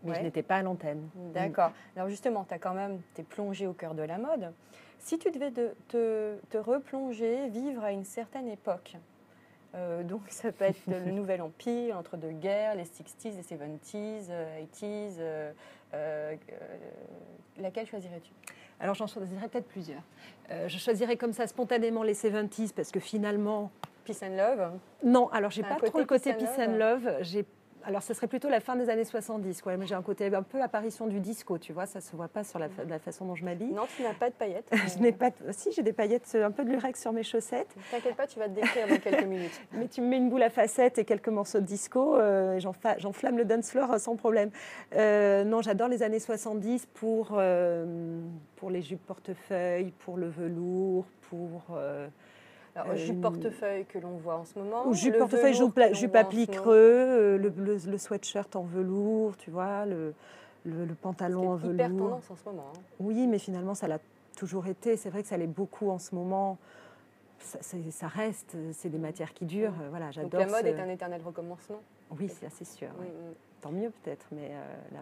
Mais 0.05 0.11
Ouais. 0.11 0.17
je 0.19 0.23
n'étais 0.23 0.43
pas 0.43 0.57
à 0.57 0.63
l'antenne. 0.63 1.09
D'accord. 1.35 1.73
Alors 1.97 2.09
justement, 2.09 2.45
tu 2.45 2.55
as 2.55 2.59
quand 2.59 2.75
même, 2.75 3.01
tu 3.15 3.21
es 3.23 3.25
plongée 3.25 3.67
au 3.67 3.73
cœur 3.73 3.95
de 3.95 4.03
la 4.03 4.19
mode. 4.19 4.53
Si 5.01 5.19
tu 5.19 5.31
devais 5.31 5.51
de- 5.51 5.75
te, 5.89 6.37
te 6.51 6.59
replonger, 6.59 7.49
vivre 7.49 7.83
à 7.85 7.93
une 7.93 8.05
certaine 8.05 8.49
époque, 8.49 8.97
euh, 9.75 10.03
donc 10.03 10.23
ça 10.29 10.53
peut 10.53 10.65
être 10.67 10.81
le 10.87 11.01
Nouvel 11.13 11.43
Empire, 11.43 11.97
l'entre-deux-guerres, 11.97 12.75
les 12.77 12.85
60s, 12.85 13.37
les 13.37 13.43
70s, 13.43 14.27
euh, 14.31 14.61
80s, 14.63 15.17
euh, 15.19 15.53
euh, 15.95 16.37
euh, 16.53 16.57
laquelle 17.59 17.87
choisirais-tu? 17.87 18.31
Alors, 18.81 18.95
j'en 18.95 19.09
choisirais 19.09 19.49
peut-être 19.49 19.67
plusieurs. 19.67 20.03
Euh, 20.51 20.69
je 20.69 20.79
choisirais 20.79 21.17
comme 21.17 21.33
ça 21.33 21.49
spontanément 21.49 22.05
les 22.05 22.15
70s 22.15 22.73
parce 22.73 22.93
que 22.93 23.01
finalement. 23.01 23.73
Peace 24.05 24.23
and 24.23 24.37
Love 24.37 24.79
Non, 25.03 25.29
alors 25.33 25.51
j'ai 25.51 25.63
pas 25.65 25.75
trop 25.75 25.99
le 25.99 26.05
côté 26.07 26.33
peace 26.35 26.59
and 26.61 26.77
love. 26.77 27.17
J'ai 27.23 27.45
alors, 27.89 28.03
ce 28.03 28.13
serait 28.13 28.27
plutôt 28.27 28.51
la 28.51 28.61
fin 28.61 28.77
des 28.77 28.91
années 28.91 29.05
70. 29.07 29.63
Quoi. 29.63 29.77
Mais 29.79 29.87
j'ai 29.87 29.95
un 29.95 30.03
côté 30.03 30.27
un 30.35 30.43
peu 30.43 30.61
apparition 30.61 31.07
du 31.07 31.21
disco, 31.21 31.57
tu 31.57 31.73
vois. 31.73 31.87
Ça 31.87 32.03
se 32.03 32.15
voit 32.15 32.29
pas 32.29 32.45
sur 32.45 32.59
la, 32.59 32.69
fa- 32.69 32.85
la 32.85 32.99
façon 32.99 33.25
dont 33.25 33.35
je 33.35 33.45
m'habille. 33.47 33.73
Non, 33.73 33.85
tu 33.97 34.03
n'as 34.03 34.13
pas 34.13 34.29
de 34.29 34.35
paillettes. 34.35 34.71
Je 34.95 35.03
n'ai 35.03 35.13
pas. 35.13 35.31
de- 35.31 35.37
Si, 35.53 35.73
j'ai 35.73 35.83
des 35.83 35.95
paillettes, 35.95 36.35
un 36.35 36.51
peu 36.51 36.65
de 36.65 36.71
lurex 36.71 37.01
sur 37.01 37.13
mes 37.15 37.23
chaussettes. 37.23 37.75
T'inquiète 37.91 38.15
pas, 38.15 38.27
tu 38.27 38.39
vas 38.39 38.45
te 38.49 38.55
décrire 38.55 38.87
dans 38.89 38.99
quelques 38.99 39.25
minutes. 39.25 39.59
Mais 39.73 39.89
tu 39.89 40.03
me 40.03 40.07
mets 40.09 40.19
une 40.19 40.29
boule 40.29 40.43
à 40.43 40.51
facettes 40.51 40.99
et 40.99 41.05
quelques 41.07 41.29
morceaux 41.29 41.61
de 41.61 41.65
disco, 41.67 42.17
euh, 42.17 42.57
et 42.57 42.61
j'enflamme 42.61 43.39
le 43.39 43.47
dance 43.47 43.71
floor 43.71 43.93
euh, 43.95 43.99
sans 43.99 44.17
problème. 44.17 44.51
Euh, 44.95 45.45
non, 45.45 45.63
j'adore 45.63 45.89
les 45.89 46.03
années 46.03 46.21
70 46.21 46.87
pour, 46.93 47.31
euh, 47.39 48.21
pour 48.57 48.69
les 48.71 48.83
jupes 48.83 49.07
portefeuille, 49.07 49.93
pour 50.01 50.19
le 50.19 50.29
velours, 50.29 51.07
pour. 51.31 51.79
Euh, 52.77 52.81
Alors, 52.81 52.93
Euh, 52.93 52.97
jupe 52.97 53.21
portefeuille 53.21 53.85
que 53.87 53.99
l'on 53.99 54.17
voit 54.17 54.37
en 54.37 54.45
ce 54.45 54.59
moment. 54.59 54.87
ou 54.87 54.95
jupe 54.95 55.13
le 55.15 55.19
portefeuille, 55.21 55.53
velours 55.55 55.57
ce 55.57 55.63
moment. 55.63 56.63
creux, 56.63 56.75
euh, 56.77 57.39
le, 57.39 57.53
le, 57.57 57.77
le 57.85 57.99
sweatshirt 57.99 58.55
en 58.57 58.63
velours, 58.63 59.37
tu 59.37 59.51
vois, 59.51 59.87
le, 59.87 60.15
le, 60.65 60.85
pantalon 60.95 61.53
en 61.53 61.59
C'est 61.59 61.67
hyper 61.69 61.89
velours. 61.89 62.09
tendance 62.11 62.31
en 62.31 62.37
ce 62.37 62.45
moment. 62.49 62.67
hein. 62.77 62.81
Oui, 63.01 63.27
mais 63.27 63.39
finalement, 63.39 63.75
ça 63.75 63.89
l'a 63.89 63.99
toujours 64.37 64.67
été. 64.67 64.97
C'est 64.97 65.11
vrai 65.11 65.23
que 65.23 65.29
ça 65.29 65.37
l'est 65.37 65.47
beaucoup 65.47 65.91
en 65.91 65.99
ce 65.99 66.15
moment. 66.15 66.59
Ça, 67.41 67.59
c'est- 67.63 67.91
ça 67.93 68.09
reste, 68.09 68.57
c'est 68.73 68.89
des 68.89 68.99
matières 68.99 69.33
qui 69.33 69.45
durent. 69.45 69.73
Voilà, 69.91 70.07
Donc 70.07 70.15
j'adore. 70.15 70.41
la 70.41 70.47
mode 70.47 70.63
ce- 70.63 70.67
est 70.67 70.81
un 70.81 70.89
éternel 70.89 71.21
recommencement. 71.25 71.81
Oui, 72.19 72.29
c'est 72.29 72.47
assez 72.47 72.65
sûr. 72.65 72.89
oui. 73.01 73.07
Mm, 73.07 73.11
mm. 73.31 73.35
Tant 73.61 73.73
mieux 73.73 73.91
peut-être, 73.91 74.27
mais 74.31 74.51
euh, 74.53 74.75
la- 74.93 75.01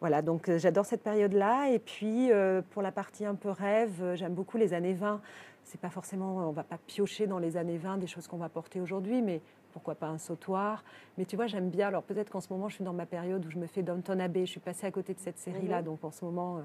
voilà. 0.00 0.20
Donc 0.20 0.48
euh, 0.48 0.58
j'adore 0.58 0.84
cette 0.84 1.02
période-là. 1.02 1.70
Et 1.70 1.78
puis 1.78 2.30
euh, 2.30 2.60
pour 2.70 2.82
la 2.82 2.92
partie 2.92 3.24
un 3.24 3.34
peu 3.34 3.48
rêve, 3.50 4.02
euh, 4.02 4.14
j'aime 4.16 4.34
beaucoup 4.34 4.58
les 4.58 4.74
années 4.74 4.92
20. 4.92 5.20
C'est 5.68 5.80
pas 5.80 5.90
forcément, 5.90 6.48
on 6.48 6.52
va 6.52 6.64
pas 6.64 6.78
piocher 6.86 7.26
dans 7.26 7.38
les 7.38 7.58
années 7.58 7.76
20 7.76 7.98
des 7.98 8.06
choses 8.06 8.26
qu'on 8.26 8.38
va 8.38 8.48
porter 8.48 8.80
aujourd'hui, 8.80 9.20
mais 9.20 9.42
pourquoi 9.74 9.94
pas 9.94 10.06
un 10.06 10.16
sautoir. 10.16 10.82
Mais 11.18 11.26
tu 11.26 11.36
vois, 11.36 11.46
j'aime 11.46 11.68
bien. 11.68 11.88
Alors 11.88 12.02
peut-être 12.02 12.30
qu'en 12.30 12.40
ce 12.40 12.50
moment, 12.50 12.70
je 12.70 12.76
suis 12.76 12.84
dans 12.84 12.94
ma 12.94 13.04
période 13.04 13.44
où 13.44 13.50
je 13.50 13.58
me 13.58 13.66
fais 13.66 13.82
Downton 13.82 14.18
Abbey. 14.18 14.46
Je 14.46 14.50
suis 14.52 14.60
passée 14.60 14.86
à 14.86 14.90
côté 14.90 15.12
de 15.12 15.18
cette 15.20 15.38
série-là, 15.38 15.80
Mhm. 15.80 15.84
donc 15.84 16.04
en 16.04 16.10
ce 16.10 16.24
moment, 16.24 16.56
euh, 16.56 16.60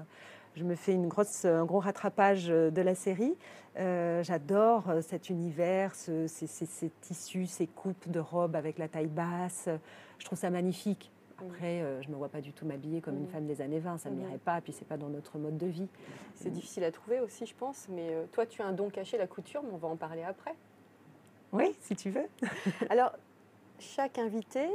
je 0.56 0.64
me 0.64 0.74
fais 0.74 0.94
une 0.94 1.06
grosse, 1.08 1.44
un 1.44 1.66
gros 1.66 1.80
rattrapage 1.80 2.48
euh, 2.48 2.70
de 2.70 2.80
la 2.80 2.94
série. 2.94 3.36
Euh, 3.78 4.22
J'adore 4.22 4.88
euh, 4.88 5.02
cet 5.02 5.28
univers, 5.28 5.94
ce- 5.94 6.26
ces, 6.26 6.46
ces- 6.46 6.64
ces 6.64 6.88
tissus, 7.02 7.44
ces 7.46 7.66
coupes 7.66 8.08
de 8.10 8.20
robes 8.20 8.56
avec 8.56 8.78
la 8.78 8.88
taille 8.88 9.06
basse. 9.08 9.68
Je 10.18 10.24
trouve 10.24 10.38
ça 10.38 10.48
magnifique. 10.48 11.10
Après, 11.50 11.82
euh, 11.82 12.02
je 12.02 12.08
ne 12.08 12.12
me 12.12 12.16
vois 12.18 12.28
pas 12.28 12.40
du 12.40 12.52
tout 12.52 12.66
m'habiller 12.66 13.00
comme 13.00 13.16
une 13.16 13.22
Mhm. 13.22 13.28
femme 13.28 13.46
des 13.46 13.60
années 13.60 13.78
20, 13.80 13.98
ça 13.98 14.10
ne 14.10 14.14
Mhm. 14.16 14.20
m'irait 14.22 14.38
pas, 14.38 14.60
puis 14.60 14.72
c'est 14.72 14.86
pas 14.86 14.96
dans 14.96 15.08
notre 15.08 15.38
mode 15.38 15.56
de 15.58 15.66
vie. 15.66 15.88
C'est 16.34 16.50
difficile 16.50 16.84
à 16.84 16.90
trouver 16.92 17.20
aussi, 17.20 17.46
je 17.46 17.54
pense. 17.54 17.86
Mais 17.88 18.12
euh, 18.14 18.24
toi, 18.32 18.46
tu 18.46 18.62
as 18.62 18.66
un 18.66 18.72
don 18.72 18.90
caché, 18.90 19.18
la 19.18 19.26
couture, 19.26 19.62
mais 19.62 19.70
on 19.72 19.76
va 19.76 19.88
en 19.88 19.96
parler 19.96 20.22
après. 20.22 20.54
Oui, 21.52 21.74
si 21.80 21.94
tu 21.96 22.10
veux. 22.10 22.26
Alors, 22.90 23.12
chaque 23.78 24.18
invité 24.18 24.66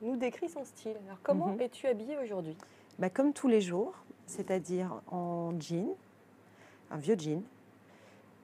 nous 0.00 0.16
décrit 0.16 0.48
son 0.48 0.64
style. 0.64 0.96
Alors, 1.06 1.18
comment 1.22 1.48
Mhm. 1.48 1.60
es-tu 1.62 1.86
habillée 1.86 2.18
aujourd'hui? 2.18 2.56
Bah, 2.98 3.10
comme 3.10 3.32
tous 3.32 3.48
les 3.48 3.60
jours, 3.60 3.94
c'est-à-dire 4.26 5.00
en 5.10 5.58
jean, 5.60 5.88
un 6.90 6.96
vieux 6.98 7.16
jean, 7.18 7.42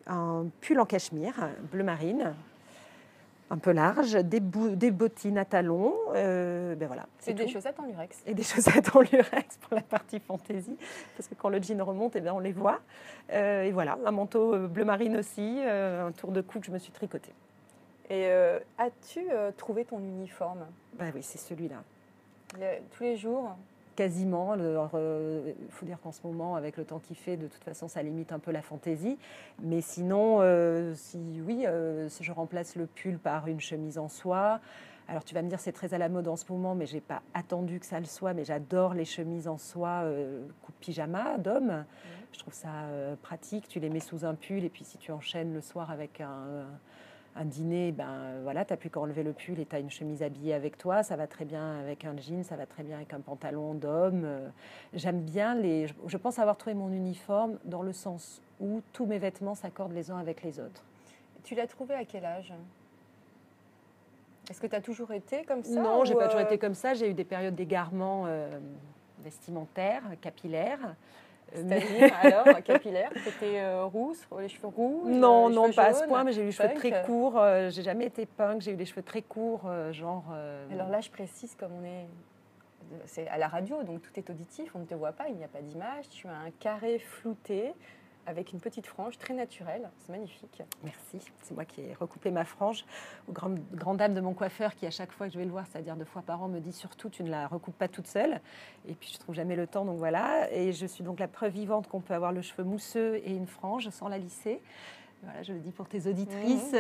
un 0.06 0.46
pull 0.60 0.78
en 0.80 0.86
cachemire, 0.86 1.34
bleu 1.72 1.82
marine, 1.84 2.34
un 3.54 3.58
peu 3.58 3.70
larges, 3.70 4.14
des, 4.14 4.40
des 4.40 4.90
bottines 4.90 5.38
à 5.38 5.44
talons. 5.44 5.94
ben 6.12 6.86
voilà. 6.86 7.06
C'est 7.18 7.34
des 7.34 7.46
chaussettes 7.46 7.78
en 7.78 7.84
lurex. 7.86 8.22
Et 8.26 8.34
des 8.34 8.42
chaussettes 8.42 8.94
en 8.96 9.00
lurex 9.00 9.58
pour 9.58 9.76
la 9.76 9.82
partie 9.82 10.18
fantaisie, 10.18 10.76
parce 11.16 11.28
que 11.28 11.34
quand 11.34 11.48
le 11.48 11.62
jean 11.62 11.80
remonte, 11.82 12.16
eh 12.16 12.20
bien, 12.20 12.34
on 12.34 12.40
les 12.40 12.52
voit. 12.52 12.80
et 13.32 13.70
voilà, 13.72 13.96
un 14.04 14.10
manteau 14.10 14.68
bleu 14.68 14.84
marine 14.84 15.16
aussi, 15.16 15.60
un 15.64 16.10
tour 16.12 16.32
de 16.32 16.40
cou 16.40 16.58
que 16.58 16.66
je 16.66 16.72
me 16.72 16.78
suis 16.78 16.92
tricoté. 16.92 17.32
Et 18.10 18.28
as-tu 18.76 19.24
trouvé 19.56 19.84
ton 19.84 19.98
uniforme? 20.00 20.66
Bah 20.98 21.06
oui, 21.14 21.22
c'est 21.22 21.38
celui-là. 21.38 21.82
Tous 22.90 23.02
les 23.04 23.16
jours? 23.16 23.56
Quasiment. 23.94 24.54
Il 24.54 25.54
faut 25.70 25.86
dire 25.86 25.98
qu'en 26.00 26.12
ce 26.12 26.20
moment, 26.24 26.56
avec 26.56 26.76
le 26.76 26.84
temps 26.84 26.98
qu'il 26.98 27.16
fait, 27.16 27.36
de 27.36 27.46
toute 27.46 27.64
façon, 27.64 27.88
ça 27.88 28.02
limite 28.02 28.32
un 28.32 28.38
peu 28.38 28.50
la 28.50 28.62
fantaisie. 28.62 29.18
Mais 29.62 29.80
sinon, 29.80 30.38
euh, 30.40 30.94
si 30.94 31.40
oui, 31.46 31.64
euh, 31.66 32.08
si 32.08 32.24
je 32.24 32.32
remplace 32.32 32.76
le 32.76 32.86
pull 32.86 33.18
par 33.18 33.46
une 33.46 33.60
chemise 33.60 33.98
en 33.98 34.08
soie. 34.08 34.60
Alors 35.06 35.22
tu 35.22 35.34
vas 35.34 35.42
me 35.42 35.50
dire 35.50 35.60
c'est 35.60 35.72
très 35.72 35.92
à 35.92 35.98
la 35.98 36.08
mode 36.08 36.28
en 36.28 36.36
ce 36.36 36.50
moment, 36.50 36.74
mais 36.74 36.86
j'ai 36.86 37.02
pas 37.02 37.20
attendu 37.34 37.78
que 37.78 37.84
ça 37.84 38.00
le 38.00 38.06
soit. 38.06 38.32
Mais 38.32 38.44
j'adore 38.44 38.94
les 38.94 39.04
chemises 39.04 39.48
en 39.48 39.58
soie 39.58 40.00
euh, 40.04 40.46
coupe 40.62 40.76
pyjama 40.80 41.36
d'homme. 41.38 41.84
Je 42.32 42.38
trouve 42.38 42.54
ça 42.54 42.88
pratique. 43.22 43.68
Tu 43.68 43.80
les 43.80 43.90
mets 43.90 44.00
sous 44.00 44.24
un 44.24 44.34
pull 44.34 44.64
et 44.64 44.70
puis 44.70 44.82
si 44.84 44.98
tu 44.98 45.12
enchaînes 45.12 45.54
le 45.54 45.60
soir 45.60 45.90
avec 45.90 46.20
un 46.20 46.64
un 46.64 47.13
dîner, 47.42 47.90
ben 47.90 48.40
voilà, 48.44 48.64
tu 48.64 48.72
n'as 48.72 48.76
plus 48.76 48.90
qu'à 48.90 49.00
enlever 49.00 49.24
le 49.24 49.32
pull 49.32 49.58
et 49.58 49.66
tu 49.66 49.74
as 49.74 49.80
une 49.80 49.90
chemise 49.90 50.22
habillée 50.22 50.54
avec 50.54 50.78
toi. 50.78 51.02
Ça 51.02 51.16
va 51.16 51.26
très 51.26 51.44
bien 51.44 51.80
avec 51.80 52.04
un 52.04 52.16
jean, 52.16 52.44
ça 52.44 52.54
va 52.54 52.66
très 52.66 52.84
bien 52.84 52.96
avec 52.96 53.12
un 53.12 53.20
pantalon 53.20 53.74
d'homme. 53.74 54.22
Euh, 54.24 54.48
j'aime 54.92 55.22
bien 55.22 55.56
les. 55.56 55.88
Je 56.06 56.16
pense 56.16 56.38
avoir 56.38 56.56
trouvé 56.56 56.74
mon 56.74 56.92
uniforme 56.92 57.58
dans 57.64 57.82
le 57.82 57.92
sens 57.92 58.40
où 58.60 58.82
tous 58.92 59.06
mes 59.06 59.18
vêtements 59.18 59.56
s'accordent 59.56 59.94
les 59.94 60.12
uns 60.12 60.18
avec 60.18 60.42
les 60.44 60.60
autres. 60.60 60.84
Tu 61.42 61.56
l'as 61.56 61.66
trouvé 61.66 61.94
à 61.94 62.04
quel 62.04 62.24
âge? 62.24 62.52
Est-ce 64.48 64.60
que 64.60 64.66
tu 64.66 64.76
as 64.76 64.80
toujours 64.80 65.10
été 65.10 65.42
comme 65.44 65.64
ça 65.64 65.80
Non, 65.80 66.04
j'ai 66.04 66.14
pas 66.14 66.26
toujours 66.26 66.40
euh, 66.40 66.46
été 66.46 66.58
comme 66.58 66.74
ça. 66.74 66.94
J'ai 66.94 67.10
eu 67.10 67.14
des 67.14 67.24
périodes 67.24 67.56
d'égarement 67.56 68.24
euh, 68.26 68.60
vestimentaires, 69.24 70.04
capillaires. 70.20 70.94
C'est-à-dire, 71.54 72.14
alors, 72.22 72.62
capillaire, 72.62 73.10
c'était 73.22 73.60
euh, 73.60 73.84
rousse, 73.84 74.26
les 74.40 74.48
cheveux 74.48 74.68
roux 74.68 75.04
Non, 75.06 75.48
non, 75.48 75.72
pas 75.72 75.86
à 75.86 75.92
ce 75.94 76.04
point, 76.04 76.24
mais 76.24 76.32
j'ai 76.32 76.42
eu 76.42 76.46
les 76.46 76.52
cheveux 76.52 76.74
très 76.74 77.02
courts. 77.04 77.38
Euh, 77.38 77.70
j'ai 77.70 77.82
jamais 77.82 78.06
été 78.06 78.26
punk, 78.26 78.60
j'ai 78.60 78.72
eu 78.72 78.76
des 78.76 78.84
cheveux 78.84 79.02
très 79.02 79.22
courts, 79.22 79.64
euh, 79.66 79.92
genre. 79.92 80.24
Alors 80.72 80.88
là, 80.88 81.00
je 81.00 81.10
précise, 81.10 81.54
comme 81.54 81.72
on 81.80 81.84
est. 81.84 82.06
C'est 83.06 83.26
à 83.28 83.38
la 83.38 83.48
radio, 83.48 83.82
donc 83.82 84.02
tout 84.02 84.10
est 84.16 84.28
auditif, 84.28 84.76
on 84.76 84.80
ne 84.80 84.84
te 84.84 84.94
voit 84.94 85.12
pas, 85.12 85.28
il 85.28 85.36
n'y 85.36 85.44
a 85.44 85.48
pas 85.48 85.62
d'image. 85.62 86.08
Tu 86.10 86.28
as 86.28 86.32
un 86.32 86.50
carré 86.60 86.98
flouté 86.98 87.72
avec 88.26 88.52
une 88.52 88.60
petite 88.60 88.86
frange 88.86 89.18
très 89.18 89.34
naturelle. 89.34 89.90
C'est 89.98 90.12
magnifique. 90.12 90.62
Merci. 90.82 91.20
C'est 91.42 91.54
moi 91.54 91.64
qui 91.64 91.82
ai 91.82 91.94
recoupé 91.94 92.30
ma 92.30 92.44
frange. 92.44 92.84
Aux 93.28 93.32
grandes, 93.32 93.60
dames 93.96 94.14
de 94.14 94.20
mon 94.20 94.34
coiffeur 94.34 94.74
qui, 94.74 94.86
à 94.86 94.90
chaque 94.90 95.12
fois 95.12 95.26
que 95.26 95.32
je 95.32 95.38
vais 95.38 95.44
le 95.44 95.50
voir, 95.50 95.66
c'est-à-dire 95.70 95.96
deux 95.96 96.04
fois 96.04 96.22
par 96.22 96.42
an, 96.42 96.48
me 96.48 96.60
dit 96.60 96.72
surtout 96.72 97.08
tu 97.08 97.22
ne 97.22 97.30
la 97.30 97.46
recoupes 97.46 97.76
pas 97.76 97.88
toute 97.88 98.06
seule. 98.06 98.40
Et 98.88 98.94
puis 98.94 99.10
je 99.12 99.18
trouve 99.18 99.34
jamais 99.34 99.56
le 99.56 99.66
temps, 99.66 99.84
donc 99.84 99.98
voilà. 99.98 100.52
Et 100.52 100.72
je 100.72 100.86
suis 100.86 101.04
donc 101.04 101.18
la 101.20 101.28
preuve 101.28 101.52
vivante 101.52 101.88
qu'on 101.88 102.00
peut 102.00 102.14
avoir 102.14 102.32
le 102.32 102.42
cheveu 102.42 102.64
mousseux 102.64 103.16
et 103.24 103.34
une 103.34 103.46
frange 103.46 103.88
sans 103.90 104.08
la 104.08 104.18
lisser. 104.18 104.60
Voilà, 105.24 105.42
je 105.42 105.52
le 105.52 105.60
dis 105.60 105.72
pour 105.72 105.88
tes 105.88 106.06
auditrices. 106.06 106.74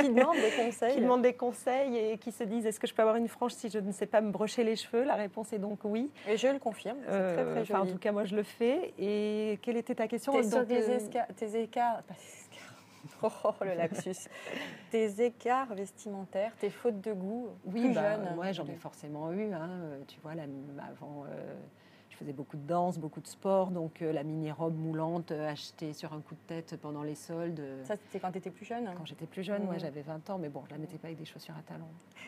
Qui 0.00 0.08
demandent 0.08 0.36
des 0.36 0.64
conseils. 0.64 0.94
qui 0.94 1.00
demandent 1.00 1.22
des 1.22 1.34
conseils 1.34 1.96
et 1.96 2.18
qui 2.18 2.32
se 2.32 2.44
disent 2.44 2.66
est-ce 2.66 2.80
que 2.80 2.86
je 2.86 2.94
peux 2.94 3.02
avoir 3.02 3.16
une 3.16 3.28
frange 3.28 3.52
si 3.52 3.70
je 3.70 3.78
ne 3.78 3.92
sais 3.92 4.06
pas 4.06 4.20
me 4.20 4.30
brocher 4.30 4.64
les 4.64 4.76
cheveux? 4.76 5.04
La 5.04 5.14
réponse 5.14 5.52
est 5.52 5.58
donc 5.58 5.80
oui. 5.84 6.10
Et 6.28 6.36
je 6.36 6.48
le 6.48 6.58
confirme. 6.58 6.98
C'est 7.06 7.34
très, 7.34 7.44
très 7.44 7.64
joli. 7.64 7.80
Euh, 7.80 7.82
en 7.82 7.86
tout 7.86 7.98
cas, 7.98 8.12
moi, 8.12 8.24
je 8.24 8.36
le 8.36 8.42
fais. 8.42 8.94
Et 8.98 9.58
quelle 9.62 9.76
était 9.76 9.94
ta 9.94 10.08
question 10.08 10.32
sur 10.42 10.66
tes, 10.66 10.82
tes 11.36 11.62
écarts. 11.62 12.02
Oh, 13.22 13.28
oh, 13.44 13.52
le 13.64 13.74
lapsus. 13.74 14.28
tes 14.90 15.24
écarts 15.24 15.74
vestimentaires, 15.74 16.52
tes 16.58 16.70
fautes 16.70 17.00
de 17.00 17.12
goût, 17.12 17.48
oui, 17.64 17.80
plus 17.80 17.94
bah, 17.94 18.16
jeune. 18.16 18.38
Ouais, 18.38 18.52
j'en 18.52 18.66
ai 18.66 18.74
forcément 18.74 19.32
eu. 19.32 19.52
Hein. 19.52 19.70
Tu 20.06 20.18
vois, 20.20 20.34
là, 20.34 20.42
avant, 20.90 21.24
euh, 21.24 21.54
je 22.16 22.24
faisais 22.24 22.32
beaucoup 22.32 22.56
de 22.56 22.66
danse, 22.66 22.98
beaucoup 22.98 23.20
de 23.20 23.26
sport, 23.26 23.70
donc 23.70 24.00
euh, 24.00 24.10
la 24.10 24.22
mini-robe 24.22 24.74
moulante 24.74 25.32
euh, 25.32 25.50
achetée 25.50 25.92
sur 25.92 26.14
un 26.14 26.20
coup 26.20 26.34
de 26.34 26.40
tête 26.46 26.78
pendant 26.80 27.02
les 27.02 27.14
soldes. 27.14 27.62
Ça, 27.84 27.96
c'était 27.96 28.20
quand 28.20 28.32
tu 28.32 28.38
étais 28.38 28.50
plus 28.50 28.64
jeune 28.64 28.88
Quand 28.96 29.04
j'étais 29.04 29.26
plus 29.26 29.42
jeune, 29.42 29.64
moi, 29.64 29.74
mmh. 29.74 29.80
j'avais 29.80 30.00
20 30.00 30.30
ans, 30.30 30.38
mais 30.38 30.48
bon, 30.48 30.62
je 30.66 30.70
la 30.70 30.78
mettais 30.78 30.96
pas 30.96 31.08
avec 31.08 31.18
des 31.18 31.26
chaussures 31.26 31.54
à 31.58 31.60
talons. 31.60 31.84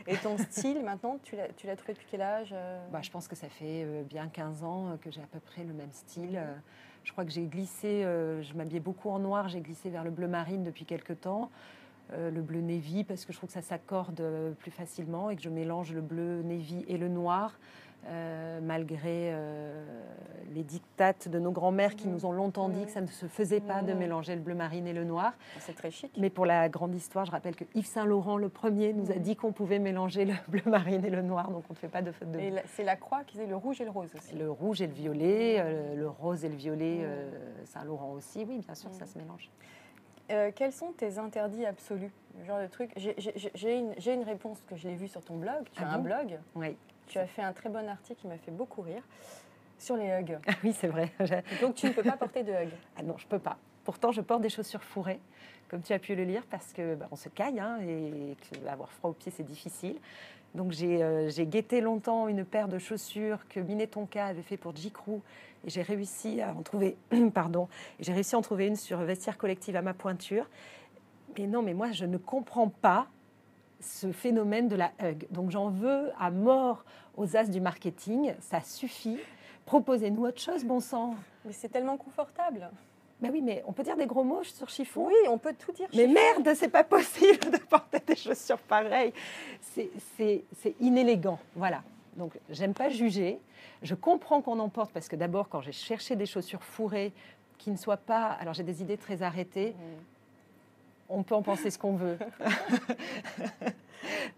Et 0.07 0.16
ton 0.16 0.37
style, 0.50 0.85
maintenant, 0.85 1.18
tu 1.23 1.37
l'as, 1.37 1.49
tu 1.49 1.66
l'as 1.66 1.75
trouvé 1.75 1.95
depuis 1.95 2.07
quel 2.11 2.21
âge 2.21 2.50
euh? 2.52 2.87
Bah, 2.92 3.00
Je 3.00 3.11
pense 3.11 3.28
que 3.28 3.37
ça 3.37 3.49
fait 3.49 3.87
bien 4.04 4.28
15 4.28 4.62
ans 4.62 4.99
que 5.00 5.11
j'ai 5.11 5.23
à 5.23 5.26
peu 5.26 5.40
près 5.40 5.64
le 5.64 5.73
même 5.73 5.92
style. 5.92 6.38
Je 7.04 7.12
crois 7.12 7.25
que 7.25 7.30
j'ai 7.30 7.47
glissé, 7.47 8.02
je 8.02 8.54
m'habillais 8.54 8.80
beaucoup 8.80 9.09
en 9.09 9.18
noir, 9.18 9.49
j'ai 9.49 9.61
glissé 9.61 9.88
vers 9.88 10.04
le 10.04 10.11
bleu 10.11 10.28
marine 10.28 10.64
depuis 10.64 10.85
quelques 10.85 11.21
temps. 11.23 11.50
le 12.12 12.42
bleu 12.42 12.61
navy 12.61 13.04
parce 13.04 13.25
que 13.25 13.33
je 13.33 13.38
trouve 13.38 13.49
que 13.49 13.54
ça 13.54 13.62
s'accorde 13.62 14.23
plus 14.59 14.71
facilement 14.71 15.30
et 15.30 15.37
que 15.37 15.42
je 15.42 15.49
mélange 15.49 15.95
le 15.95 16.02
bleu 16.02 16.42
navy 16.42 16.85
et 16.88 16.99
le 16.99 17.09
noir. 17.09 17.54
Euh, 18.07 18.61
malgré 18.62 19.33
euh, 19.33 19.85
les 20.55 20.62
dictates 20.62 21.28
de 21.28 21.38
nos 21.38 21.50
grands-mères 21.50 21.95
qui 21.95 22.09
mmh. 22.09 22.12
nous 22.12 22.26
ont 22.26 22.33
longtemps 22.33 22.69
dit 22.71 22.85
que 22.87 22.90
ça 22.90 23.02
ne 23.02 23.07
se 23.07 23.26
faisait 23.26 23.61
pas 23.61 23.83
de 23.83 23.93
mmh. 23.93 23.99
mélanger 23.99 24.35
le 24.35 24.40
bleu 24.40 24.55
marine 24.55 24.87
et 24.87 24.93
le 24.93 25.05
noir. 25.05 25.35
C'est 25.59 25.75
très 25.75 25.90
chic. 25.90 26.11
Mais 26.17 26.31
pour 26.31 26.47
la 26.47 26.69
grande 26.71 26.95
histoire, 26.95 27.26
je 27.26 27.33
rappelle 27.33 27.55
que 27.55 27.64
Yves 27.75 27.87
Saint-Laurent, 27.87 28.38
le 28.38 28.49
premier, 28.49 28.93
nous 28.95 29.11
a 29.11 29.17
mmh. 29.17 29.21
dit 29.21 29.37
qu'on 29.37 29.52
pouvait 29.52 29.78
mélanger 29.78 30.25
le 30.25 30.35
bleu 30.49 30.62
marine 30.64 31.05
et 31.05 31.11
le 31.11 31.23
noir, 31.23 31.50
donc 31.50 31.64
on 31.69 31.75
ne 31.75 31.78
fait 31.78 31.88
pas 31.88 32.00
de 32.00 32.12
faute 32.12 32.31
de. 32.31 32.38
c'est 32.67 32.85
la 32.85 32.97
croix 32.97 33.25
qui 33.25 33.40
est 33.40 33.47
le 33.47 33.57
rouge 33.57 33.81
et 33.81 33.85
le 33.85 33.90
rose 33.90 34.14
aussi. 34.17 34.37
Le 34.37 34.50
rouge 34.50 34.81
et 34.81 34.87
le 34.87 34.95
violet, 34.95 35.57
euh, 35.59 35.95
le 35.95 36.09
rose 36.09 36.45
et 36.45 36.49
le 36.49 36.57
violet, 36.57 37.07
Saint-Laurent 37.64 38.12
aussi, 38.12 38.45
oui, 38.49 38.59
bien 38.59 38.75
sûr, 38.75 38.93
ça 38.95 39.07
se 39.07 39.19
mélange. 39.19 39.50
quels 40.55 40.73
sont 40.73 40.93
tes 40.93 41.19
interdits 41.19 41.67
absolus? 41.67 42.12
Genre 42.47 42.61
de 42.61 42.69
truc. 42.69 42.93
J'ai 42.97 43.78
une, 43.78 43.95
une, 44.07 44.23
réponse 44.23 44.62
que 44.67 44.76
je 44.76 44.88
l'ai 44.88 44.95
vue 44.95 45.09
sur 45.09 45.23
ton 45.23 45.37
blog. 45.37 45.64
Tu 45.73 45.83
ah 45.83 45.90
as 45.90 45.95
un 45.95 45.99
blog. 45.99 46.38
Oui. 46.55 46.76
Tu 47.09 47.19
as 47.19 47.27
fait 47.27 47.43
un 47.43 47.53
très 47.53 47.69
bon 47.69 47.88
article 47.88 48.21
qui 48.21 48.27
m'a 48.27 48.38
fait 48.38 48.50
beaucoup 48.50 48.83
rire 48.83 49.03
sur 49.79 49.97
les 49.97 50.09
hugs. 50.09 50.38
Ah 50.47 50.53
oui, 50.62 50.73
c'est 50.73 50.88
vrai. 50.88 51.12
Donc 51.61 51.75
tu 51.75 51.87
ne 51.87 51.93
peux 51.93 52.03
pas 52.03 52.17
porter 52.17 52.43
de 52.43 52.53
hugs. 52.53 52.75
Ah 52.97 53.03
non, 53.03 53.17
je 53.17 53.27
peux 53.27 53.38
pas. 53.38 53.57
Pourtant, 53.85 54.12
je 54.12 54.21
porte 54.21 54.43
des 54.43 54.50
chaussures 54.50 54.83
fourrées, 54.83 55.21
comme 55.69 55.81
tu 55.81 55.93
as 55.93 55.99
pu 55.99 56.15
le 56.15 56.25
lire, 56.25 56.43
parce 56.50 56.73
que 56.73 56.95
bah, 56.95 57.09
on 57.11 57.17
se 57.17 57.31
caille 57.31 57.59
hein, 57.61 57.79
et 57.81 58.37
avoir 58.69 58.91
froid 58.93 59.11
aux 59.11 59.15
pieds, 59.15 59.33
c'est 59.35 59.45
difficile. 59.45 59.99
Donc 60.55 60.73
euh, 60.83 61.29
j'ai 61.29 61.47
guetté 61.47 61.81
longtemps 61.81 62.29
une 62.29 62.45
paire 62.45 62.69
de 62.69 62.79
chaussures 62.79 63.47
que 63.49 63.61
Minet 63.61 63.87
Tonka 63.87 64.27
avait 64.27 64.43
fait 64.43 64.57
pour 64.57 64.75
J. 64.75 64.91
Crew 64.91 65.21
et 65.65 65.71
j'ai 65.71 65.83
réussi 65.83 66.41
à 66.41 66.55
en 66.55 66.62
trouver, 66.62 66.97
pardon, 67.35 67.69
j'ai 68.00 68.12
réussi 68.12 68.35
à 68.35 68.38
en 68.38 68.43
trouver 68.43 68.67
une 68.67 68.77
sur 68.77 68.99
Vestiaire 68.99 69.37
Collective 69.37 69.77
à 69.77 69.83
ma 69.83 69.95
pointure. 69.95 70.49
Mais 71.38 71.47
non, 71.47 71.62
mais 71.62 71.75
moi 71.75 71.93
je 71.93 72.07
ne 72.07 72.17
comprends 72.17 72.69
pas 72.69 73.09
ce 73.80 74.12
phénomène 74.12 74.68
de 74.68 74.76
la 74.76 74.92
hug. 75.02 75.26
Donc 75.30 75.50
j'en 75.50 75.68
veux 75.68 76.11
à 76.18 76.30
mort 76.30 76.85
aux 77.16 77.37
as 77.37 77.44
du 77.44 77.61
marketing, 77.61 78.35
ça 78.40 78.61
suffit. 78.61 79.18
Proposez-nous 79.66 80.25
autre 80.25 80.40
chose, 80.40 80.64
bon 80.64 80.80
sang. 80.80 81.14
Mais 81.44 81.52
c'est 81.52 81.68
tellement 81.68 81.97
confortable. 81.97 82.70
Ben 83.20 83.30
oui, 83.32 83.42
mais 83.42 83.64
on 83.66 83.73
peut 83.73 83.82
dire 83.82 83.97
des 83.97 84.06
gros 84.06 84.23
mots 84.23 84.44
sur 84.44 84.68
chiffon. 84.68 85.08
Oui, 85.08 85.14
on 85.28 85.38
peut 85.38 85.54
tout 85.58 85.73
dire. 85.73 85.88
Mais 85.94 86.06
merde, 86.06 86.54
c'est 86.54 86.68
pas 86.68 86.85
possible 86.85 87.50
de 87.50 87.58
porter 87.58 88.00
des 88.06 88.14
chaussures 88.14 88.58
pareilles. 88.58 89.12
C'est 89.61 90.44
inélégant. 90.80 91.40
Voilà. 91.56 91.82
Donc, 92.16 92.38
j'aime 92.49 92.75
pas 92.75 92.88
juger. 92.88 93.40
Je 93.82 93.94
comprends 93.94 94.40
qu'on 94.40 94.58
en 94.61 94.68
porte 94.68 94.92
parce 94.92 95.08
que 95.08 95.16
d'abord, 95.16 95.49
quand 95.49 95.61
j'ai 95.61 95.73
cherché 95.73 96.14
des 96.16 96.26
chaussures 96.26 96.62
fourrées 96.62 97.12
qui 97.58 97.70
ne 97.70 97.76
soient 97.76 97.97
pas. 97.97 98.26
Alors, 98.40 98.54
j'ai 98.54 98.62
des 98.62 98.82
idées 98.82 98.97
très 98.97 99.23
arrêtées. 99.23 99.70
Mmh 99.70 100.18
on 101.09 101.23
peut 101.23 101.35
en 101.35 101.43
penser 101.43 101.71
ce 101.71 101.79
qu'on 101.79 101.95
veut. 101.95 102.19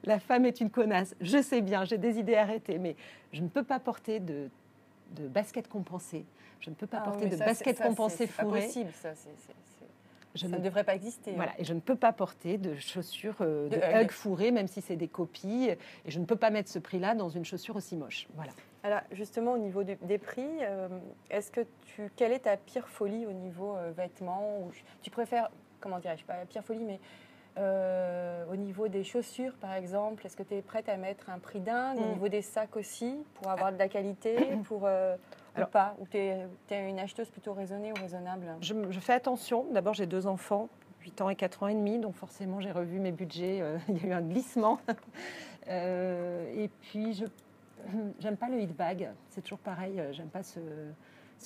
la 0.05 0.19
femme 0.19 0.47
est 0.47 0.61
une 0.61 0.71
connasse. 0.71 1.15
Je 1.21 1.43
sais 1.43 1.61
bien, 1.61 1.85
j'ai 1.85 1.99
des 1.99 2.19
idées 2.19 2.37
arrêtées, 2.37 2.79
mais 2.79 2.97
je 3.33 3.43
ne 3.43 3.49
peux 3.49 3.65
pas 3.65 3.79
porter 3.79 4.21
de, 4.21 4.49
de 5.12 5.29
basket 5.29 5.69
compensé. 5.69 6.25
Je 6.61 6.71
ne 6.71 6.75
peux 6.75 6.87
pas 6.87 6.99
ah 7.00 7.11
porter 7.11 7.29
de 7.29 7.37
basket 7.37 7.81
compensé 7.81 8.27
fourré. 8.27 8.62
C'est 8.62 8.67
possible, 8.67 8.93
ça. 8.93 9.15
ça 9.15 10.49
ne 10.49 10.59
devrait 10.59 10.85
pas 10.85 10.95
exister. 10.95 11.33
Voilà, 11.33 11.53
et 11.59 11.65
je 11.65 11.73
ne 11.73 11.81
peux 11.81 11.97
pas 11.97 12.12
porter 12.12 12.59
de 12.59 12.77
chaussures 12.77 13.37
euh, 13.41 13.69
de, 13.69 13.77
hug. 13.77 14.11
fourrées, 14.11 14.50
même 14.50 14.69
si 14.69 14.83
c'est 14.83 14.97
des 14.97 15.09
copies. 15.09 15.71
Et 16.05 16.11
je 16.11 16.19
ne 16.19 16.27
peux 16.27 16.37
pas 16.37 16.50
mettre 16.50 16.69
ce 16.69 16.79
prix-là 16.79 17.15
dans 17.15 17.31
une 17.31 17.45
chaussure 17.45 17.77
aussi 17.77 17.97
moche. 17.97 18.29
Voilà. 18.35 18.53
Alors, 18.83 19.00
justement, 19.12 19.53
au 19.53 19.59
niveau 19.59 19.85
des 19.85 20.19
prix, 20.19 20.49
euh, 20.62 20.89
est-ce 21.31 21.50
que 21.50 21.61
tu, 21.83 22.11
quelle 22.17 22.33
est 22.33 22.41
ta 22.41 22.57
pire 22.57 22.89
folie 22.89 23.27
au 23.27 23.33
niveau 23.33 23.77
euh, 23.77 23.93
vêtements 23.95 24.61
ou, 24.61 24.71
Tu 25.03 25.11
préfères 25.11 25.50
comment 25.81 25.99
dirais-je, 25.99 26.25
pas 26.25 26.45
Pierre 26.49 26.65
Folie, 26.65 26.85
mais 26.85 27.01
euh, 27.59 28.45
au 28.51 28.57
niveau 28.57 28.89
des 28.89 29.05
chaussures, 29.05 29.55
par 29.55 29.75
exemple, 29.75 30.25
est-ce 30.25 30.37
que 30.37 30.43
tu 30.43 30.55
es 30.55 30.63
prête 30.63 30.89
à 30.89 30.97
mettre 30.97 31.31
un 31.31 31.39
prix 31.39 31.61
dingue 31.61 31.99
Au 31.99 32.07
mm. 32.07 32.13
niveau 32.13 32.29
des 32.29 32.43
sacs 32.43 32.77
aussi, 32.77 33.17
pour 33.35 33.51
avoir 33.51 33.73
de 33.73 33.79
la 33.79 33.89
qualité 33.89 34.37
pour, 34.65 34.83
euh, 34.85 35.17
ou 35.59 35.65
pas? 35.67 35.97
Ou 35.99 36.07
tu 36.07 36.19
es, 36.19 36.49
une 36.71 36.99
acheteuse 36.99 37.29
plutôt 37.29 37.53
raisonnée 37.53 37.93
ou 37.93 38.01
raisonnable? 38.01 38.47
Je, 38.61 39.01
fais 39.01 39.15
attention. 39.15 39.67
D'abord, 39.73 39.95
j'ai 39.95 40.07
deux 40.07 40.27
enfants, 40.27 40.69
8 41.03 41.21
ans 41.23 41.31
et 41.31 41.37
4 41.37 41.65
ans 41.65 41.69
et 41.69 41.75
demi, 41.75 41.99
donc 41.99 42.15
forcément, 42.15 42.61
j'ai 42.61 42.73
revu 42.73 43.01
mes 43.01 43.13
budgets. 43.13 43.59
Euh, 43.61 43.79
il 43.89 43.99
y 43.99 44.05
a 44.07 44.09
eu 44.09 44.13
un 44.13 44.23
glissement. 44.23 44.79
et 45.67 46.71
puis, 46.83 47.15
je 47.15 47.25
j'aime 48.21 48.37
pas 48.37 48.49
le 48.49 48.61
hit 48.61 48.77
bag. 48.77 49.11
C'est 49.31 49.41
toujours 49.41 49.59
pareil. 49.59 50.01
J'aime 50.13 50.29
pas 50.29 50.43
ce 50.43 50.61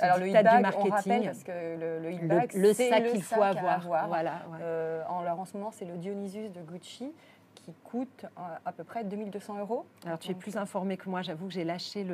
alors 0.00 0.18
le 0.18 0.32
bag, 0.32 0.74
on 0.76 0.84
rappelle 0.84 1.24
parce 1.24 1.44
que 1.44 1.52
le, 1.52 2.10
le 2.10 2.26
bag, 2.26 2.52
le, 2.54 2.72
sac 2.72 3.06
qu'il 3.10 3.22
faut 3.22 3.42
avoir. 3.42 3.80
Voilà, 4.08 4.42
euh, 4.60 5.02
en, 5.08 5.20
alors, 5.20 5.40
en 5.40 5.44
ce 5.44 5.56
moment, 5.56 5.70
c'est 5.70 5.84
le 5.84 5.96
Dionysus 5.96 6.50
de 6.50 6.60
Gucci 6.60 7.12
qui 7.54 7.72
coûte 7.84 8.24
euh, 8.24 8.40
à 8.64 8.72
peu 8.72 8.84
près 8.84 9.04
2200 9.04 9.58
euros. 9.60 9.86
Alors 10.04 10.18
tu 10.18 10.30
es 10.30 10.34
plus 10.34 10.56
informée 10.56 10.96
que 10.96 11.08
moi, 11.08 11.22
j'avoue 11.22 11.46
que 11.46 11.52
j'ai 11.52 11.64
lâché 11.64 12.04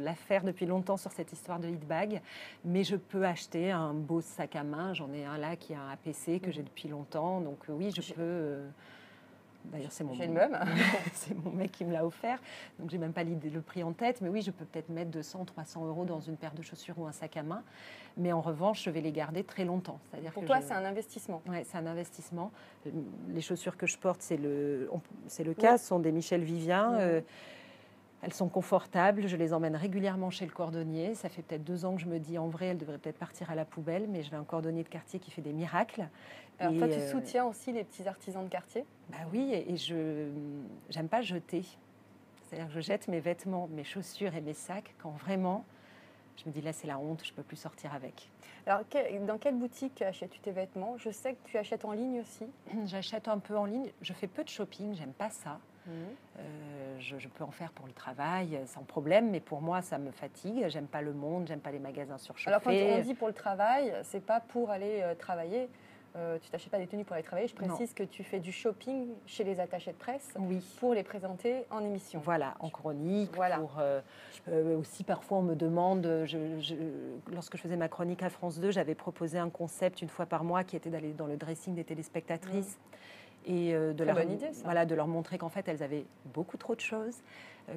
l'affaire 0.00 0.44
depuis 0.44 0.66
longtemps 0.66 0.96
sur 0.96 1.10
cette 1.12 1.32
histoire 1.32 1.58
de 1.58 1.70
bag, 1.70 2.20
mais 2.64 2.84
je 2.84 2.96
peux 2.96 3.24
acheter 3.24 3.70
un 3.70 3.92
beau 3.92 4.20
sac 4.20 4.56
à 4.56 4.62
main, 4.62 4.94
j'en 4.94 5.12
ai 5.12 5.24
un 5.24 5.38
là 5.38 5.56
qui 5.56 5.74
a 5.74 5.80
un 5.80 5.90
APC 5.90 6.40
que 6.40 6.52
j'ai 6.52 6.62
depuis 6.62 6.88
longtemps, 6.88 7.40
donc 7.40 7.58
oui, 7.68 7.90
je 7.90 8.12
peux... 8.12 8.60
D'ailleurs, 9.64 9.92
c'est 9.92 10.04
mon, 10.04 10.14
c'est 11.12 11.34
mon 11.34 11.50
mec 11.50 11.72
qui 11.72 11.84
me 11.84 11.92
l'a 11.92 12.06
offert. 12.06 12.38
Donc, 12.78 12.90
j'ai 12.90 12.98
même 12.98 13.12
pas 13.12 13.22
l'idée, 13.22 13.50
le 13.50 13.60
prix 13.60 13.82
en 13.82 13.92
tête. 13.92 14.20
Mais 14.20 14.28
oui, 14.28 14.42
je 14.42 14.50
peux 14.50 14.64
peut-être 14.64 14.88
mettre 14.88 15.10
200, 15.10 15.44
300 15.46 15.86
euros 15.86 16.04
dans 16.04 16.20
une 16.20 16.36
paire 16.36 16.54
de 16.54 16.62
chaussures 16.62 16.98
ou 16.98 17.06
un 17.06 17.12
sac 17.12 17.36
à 17.36 17.42
main. 17.42 17.62
Mais 18.16 18.32
en 18.32 18.40
revanche, 18.40 18.84
je 18.84 18.90
vais 18.90 19.00
les 19.00 19.12
garder 19.12 19.42
très 19.42 19.64
longtemps. 19.64 19.98
C'est-à-dire 20.10 20.32
Pour 20.32 20.44
toi, 20.44 20.60
c'est 20.60 20.74
un 20.74 20.84
investissement. 20.84 21.42
Oui, 21.48 21.58
c'est 21.64 21.78
un 21.78 21.86
investissement. 21.86 22.52
Les 23.28 23.40
chaussures 23.40 23.76
que 23.76 23.86
je 23.86 23.98
porte, 23.98 24.22
c'est 24.22 24.36
le, 24.36 24.88
c'est 25.26 25.44
le 25.44 25.54
cas, 25.54 25.78
ce 25.78 25.86
sont 25.86 25.98
des 25.98 26.12
Michel 26.12 26.42
Vivien. 26.42 26.94
Euh, 26.94 27.20
elles 28.24 28.32
sont 28.32 28.48
confortables, 28.48 29.28
je 29.28 29.36
les 29.36 29.52
emmène 29.52 29.76
régulièrement 29.76 30.30
chez 30.30 30.46
le 30.46 30.50
cordonnier. 30.50 31.14
Ça 31.14 31.28
fait 31.28 31.42
peut-être 31.42 31.62
deux 31.62 31.84
ans 31.84 31.94
que 31.94 32.00
je 32.00 32.06
me 32.06 32.18
dis 32.18 32.38
en 32.38 32.48
vrai, 32.48 32.68
elles 32.68 32.78
devraient 32.78 32.98
peut-être 32.98 33.18
partir 33.18 33.50
à 33.50 33.54
la 33.54 33.66
poubelle, 33.66 34.06
mais 34.08 34.22
j'ai 34.22 34.34
un 34.34 34.44
cordonnier 34.44 34.82
de 34.82 34.88
quartier 34.88 35.20
qui 35.20 35.30
fait 35.30 35.42
des 35.42 35.52
miracles. 35.52 36.08
Alors 36.58 36.74
toi, 36.78 36.88
tu 36.88 37.00
euh, 37.00 37.10
soutiens 37.10 37.44
aussi 37.44 37.70
les 37.72 37.84
petits 37.84 38.08
artisans 38.08 38.42
de 38.42 38.48
quartier? 38.48 38.86
Bah 39.10 39.18
oui, 39.30 39.52
et, 39.52 39.76
je 39.76 40.30
j'aime 40.88 41.08
pas 41.08 41.20
jeter. 41.20 41.64
C'est-à-dire 42.42 42.68
que 42.68 42.74
je 42.74 42.80
jette 42.80 43.08
mes 43.08 43.20
vêtements, 43.20 43.68
mes 43.72 43.84
chaussures 43.84 44.34
et 44.34 44.40
mes 44.40 44.54
sacs 44.54 44.94
quand 45.02 45.10
vraiment 45.10 45.64
je 46.36 46.48
me 46.48 46.52
dis 46.52 46.62
là 46.62 46.72
c'est 46.72 46.86
la 46.86 46.98
honte, 46.98 47.22
je 47.24 47.32
peux 47.32 47.42
plus 47.42 47.56
sortir 47.56 47.94
avec. 47.94 48.30
Alors 48.66 48.80
dans 49.26 49.38
quelle 49.38 49.56
boutique 49.56 50.00
achètes-tu 50.00 50.40
tes 50.40 50.50
vêtements? 50.50 50.96
Je 50.96 51.10
sais 51.10 51.34
que 51.34 51.48
tu 51.48 51.58
achètes 51.58 51.84
en 51.84 51.92
ligne 51.92 52.20
aussi. 52.20 52.46
J'achète 52.86 53.28
un 53.28 53.38
peu 53.38 53.56
en 53.56 53.66
ligne. 53.66 53.90
Je 54.00 54.14
fais 54.14 54.26
peu 54.26 54.42
de 54.42 54.48
shopping, 54.48 54.94
j'aime 54.94 55.12
pas 55.12 55.30
ça. 55.30 55.60
Euh, 55.88 56.96
je, 56.98 57.28
peux 57.28 57.44
en 57.44 57.50
faire 57.50 57.72
pour 57.72 57.86
le 57.86 57.92
travail 57.92 58.58
sans 58.66 58.82
problème, 58.82 59.30
mais 59.30 59.40
pour 59.40 59.60
moi, 59.60 59.82
ça 59.82 59.98
me 59.98 60.10
fatigue. 60.10 60.64
J'aime 60.68 60.86
pas 60.86 61.02
le 61.02 61.12
monde, 61.12 61.46
j'aime 61.46 61.60
pas 61.60 61.70
les 61.72 61.78
magasins 61.78 62.18
surchauffés. 62.18 62.50
Alors 62.50 62.62
quand 62.62 62.70
on 62.70 63.00
dit 63.00 63.14
pour 63.14 63.28
le 63.28 63.34
travail, 63.34 63.92
c'est 64.02 64.24
pas 64.24 64.40
pour 64.40 64.70
aller 64.70 65.00
euh, 65.02 65.14
travailler. 65.14 65.68
Euh, 66.16 66.38
tu 66.40 66.48
t'achètes 66.48 66.70
pas 66.70 66.78
des 66.78 66.86
tenues 66.86 67.04
pour 67.04 67.14
aller 67.14 67.24
travailler. 67.24 67.48
Je 67.48 67.56
précise 67.56 67.92
que 67.92 68.04
tu 68.04 68.22
fais 68.22 68.38
du 68.38 68.52
shopping 68.52 69.08
chez 69.26 69.42
les 69.42 69.58
attachés 69.58 69.90
de 69.90 69.96
presse 69.96 70.32
oui. 70.38 70.64
pour 70.78 70.94
les 70.94 71.02
présenter 71.02 71.64
en 71.70 71.80
émission. 71.80 72.20
Voilà, 72.24 72.54
en 72.60 72.70
chronique. 72.70 73.32
Voilà. 73.34 73.58
Pour, 73.58 73.80
aussi, 74.78 75.02
parfois, 75.02 75.38
on 75.38 75.42
me 75.42 75.56
demande. 75.56 76.06
lorsque 77.32 77.56
je 77.56 77.62
faisais 77.62 77.76
ma 77.76 77.88
chronique 77.88 78.22
à 78.22 78.30
France 78.30 78.60
2, 78.60 78.70
j'avais 78.70 78.94
proposé 78.94 79.38
un 79.38 79.50
concept 79.50 80.02
une 80.02 80.08
fois 80.08 80.26
par 80.26 80.44
mois 80.44 80.62
qui 80.62 80.76
était 80.76 80.90
d'aller 80.90 81.14
dans 81.14 81.26
le 81.26 81.36
dressing 81.36 81.74
des 81.74 81.84
téléspectatrices. 81.84 82.78
Mmh 82.78 83.04
et 83.46 83.74
euh, 83.74 83.92
de, 83.92 84.04
leur, 84.04 84.18
Voilà, 84.64 84.86
de 84.86 84.94
leur 84.94 85.06
montrer 85.06 85.38
qu'en 85.38 85.48
fait 85.48 85.66
elles 85.68 85.82
avaient 85.82 86.06
beaucoup 86.32 86.56
trop 86.56 86.74
de 86.74 86.80
choses, 86.80 87.16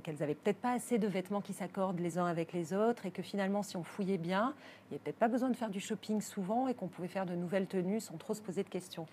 qu'elles 0.03 0.17
n'avaient 0.19 0.35
peut-être 0.35 0.59
pas 0.59 0.73
assez 0.73 0.97
de 0.97 1.07
vêtements 1.07 1.41
qui 1.41 1.53
s'accordent 1.53 1.99
les 1.99 2.17
uns 2.17 2.25
avec 2.25 2.53
les 2.53 2.73
autres 2.73 3.05
et 3.05 3.11
que 3.11 3.21
finalement 3.21 3.63
si 3.63 3.77
on 3.77 3.83
fouillait 3.83 4.17
bien, 4.17 4.53
il 4.89 4.93
n'y 4.93 4.97
a 4.97 4.99
peut-être 4.99 5.17
pas 5.17 5.27
besoin 5.27 5.49
de 5.49 5.55
faire 5.55 5.69
du 5.69 5.79
shopping 5.79 6.21
souvent 6.21 6.67
et 6.67 6.73
qu'on 6.73 6.87
pouvait 6.87 7.07
faire 7.07 7.25
de 7.25 7.35
nouvelles 7.35 7.67
tenues 7.67 7.99
sans 7.99 8.17
trop 8.17 8.33
se 8.33 8.41
poser 8.41 8.63
de 8.63 8.69
questions. 8.69 9.05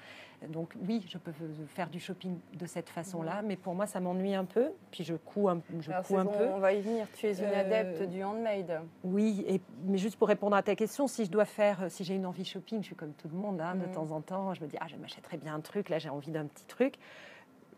Donc 0.48 0.74
oui, 0.86 1.04
je 1.08 1.16
peux 1.16 1.32
faire 1.68 1.88
du 1.88 2.00
shopping 2.00 2.38
de 2.54 2.66
cette 2.66 2.88
façon-là, 2.88 3.42
mais 3.42 3.56
pour 3.56 3.74
moi 3.74 3.86
ça 3.86 4.00
m'ennuie 4.00 4.34
un 4.34 4.44
peu, 4.44 4.72
puis 4.90 5.04
je 5.04 5.14
couds 5.14 5.48
un, 5.48 5.60
je 5.80 5.90
couds 6.06 6.18
un 6.18 6.26
peu. 6.26 6.46
On 6.48 6.58
va 6.58 6.72
y 6.72 6.80
venir, 6.80 7.06
tu 7.14 7.26
es 7.26 7.38
une 7.38 7.44
euh, 7.44 7.60
adepte 7.60 8.02
du 8.10 8.22
handmade. 8.22 8.82
Oui, 9.04 9.44
et, 9.48 9.60
mais 9.84 9.98
juste 9.98 10.16
pour 10.16 10.28
répondre 10.28 10.56
à 10.56 10.62
ta 10.62 10.74
question, 10.74 11.06
si 11.06 11.24
je 11.24 11.30
dois 11.30 11.44
faire, 11.44 11.90
si 11.90 12.04
j'ai 12.04 12.14
une 12.14 12.26
envie 12.26 12.44
shopping, 12.44 12.80
je 12.80 12.86
suis 12.86 12.96
comme 12.96 13.12
tout 13.12 13.28
le 13.28 13.36
monde, 13.36 13.60
hein, 13.60 13.74
de 13.76 13.86
mm. 13.86 13.92
temps 13.92 14.10
en 14.10 14.20
temps, 14.20 14.54
je 14.54 14.62
me 14.62 14.66
dis, 14.66 14.76
ah 14.80 14.86
je 14.88 14.96
m'achèterais 14.96 15.36
bien 15.36 15.54
un 15.54 15.60
truc, 15.60 15.88
là 15.88 15.98
j'ai 15.98 16.10
envie 16.10 16.30
d'un 16.30 16.46
petit 16.46 16.66
truc. 16.66 16.96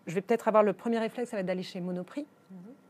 Je 0.06 0.14
vais 0.14 0.22
peut-être 0.22 0.48
avoir 0.48 0.62
le 0.62 0.72
premier 0.72 0.98
réflexe, 0.98 1.30
ça 1.30 1.36
va 1.36 1.40
être 1.40 1.46
d'aller 1.46 1.62
chez 1.62 1.80
Monoprix. 1.80 2.26
Mm-hmm 2.52 2.85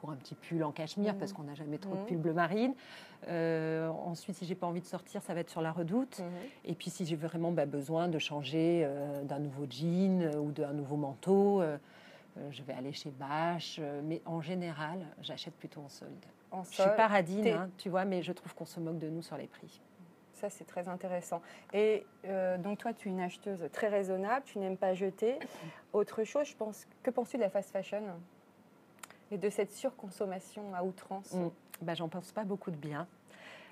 pour 0.00 0.10
un 0.10 0.16
petit 0.16 0.34
pull 0.34 0.64
en 0.64 0.72
cachemire, 0.72 1.14
parce 1.16 1.32
mmh. 1.32 1.34
qu'on 1.34 1.42
n'a 1.44 1.54
jamais 1.54 1.78
trop 1.78 1.94
de 1.94 2.00
mmh. 2.00 2.06
pull 2.06 2.16
bleu 2.16 2.32
marine. 2.32 2.74
Euh, 3.28 3.88
ensuite, 3.88 4.36
si 4.36 4.46
j'ai 4.46 4.54
pas 4.54 4.66
envie 4.66 4.80
de 4.80 4.86
sortir, 4.86 5.22
ça 5.22 5.34
va 5.34 5.40
être 5.40 5.50
sur 5.50 5.60
la 5.60 5.72
redoute. 5.72 6.20
Mmh. 6.20 6.24
Et 6.70 6.74
puis, 6.74 6.90
si 6.90 7.04
j'ai 7.04 7.16
vraiment 7.16 7.52
bah, 7.52 7.66
besoin 7.66 8.08
de 8.08 8.18
changer 8.18 8.82
euh, 8.84 9.22
d'un 9.24 9.38
nouveau 9.38 9.66
jean 9.68 10.22
euh, 10.22 10.38
ou 10.38 10.52
d'un 10.52 10.72
nouveau 10.72 10.96
manteau, 10.96 11.62
je 12.50 12.62
vais 12.62 12.72
aller 12.72 12.92
chez 12.92 13.10
Bache. 13.10 13.80
mais 14.04 14.22
en 14.24 14.40
général, 14.40 15.04
j'achète 15.20 15.54
plutôt 15.54 15.82
en 15.82 15.88
solde. 15.88 16.24
En 16.50 16.62
je 16.64 16.70
suis 16.70 16.82
paradine, 16.96 17.46
hein, 17.48 17.70
tu 17.76 17.90
vois, 17.90 18.04
mais 18.04 18.22
je 18.22 18.32
trouve 18.32 18.54
qu'on 18.54 18.64
se 18.64 18.80
moque 18.80 18.98
de 18.98 19.10
nous 19.10 19.20
sur 19.20 19.36
les 19.36 19.46
prix. 19.46 19.80
Ça, 20.32 20.48
c'est 20.48 20.64
très 20.64 20.88
intéressant. 20.88 21.42
Et 21.74 22.06
donc, 22.60 22.78
toi, 22.78 22.94
tu 22.94 23.08
es 23.08 23.12
une 23.12 23.20
acheteuse 23.20 23.68
très 23.72 23.88
raisonnable, 23.88 24.46
tu 24.46 24.58
n'aimes 24.58 24.78
pas 24.78 24.94
jeter. 24.94 25.38
Autre 25.92 26.24
chose, 26.24 26.46
je 26.46 26.56
pense, 26.56 26.86
que 27.02 27.10
penses-tu 27.10 27.36
de 27.36 27.42
la 27.42 27.50
fast 27.50 27.70
fashion? 27.72 28.04
Et 29.30 29.38
de 29.38 29.48
cette 29.48 29.72
surconsommation 29.72 30.74
à 30.74 30.82
outrance 30.82 31.36
bah, 31.82 31.94
J'en 31.94 32.08
pense 32.08 32.32
pas 32.32 32.44
beaucoup 32.44 32.70
de 32.70 32.76
bien. 32.76 33.06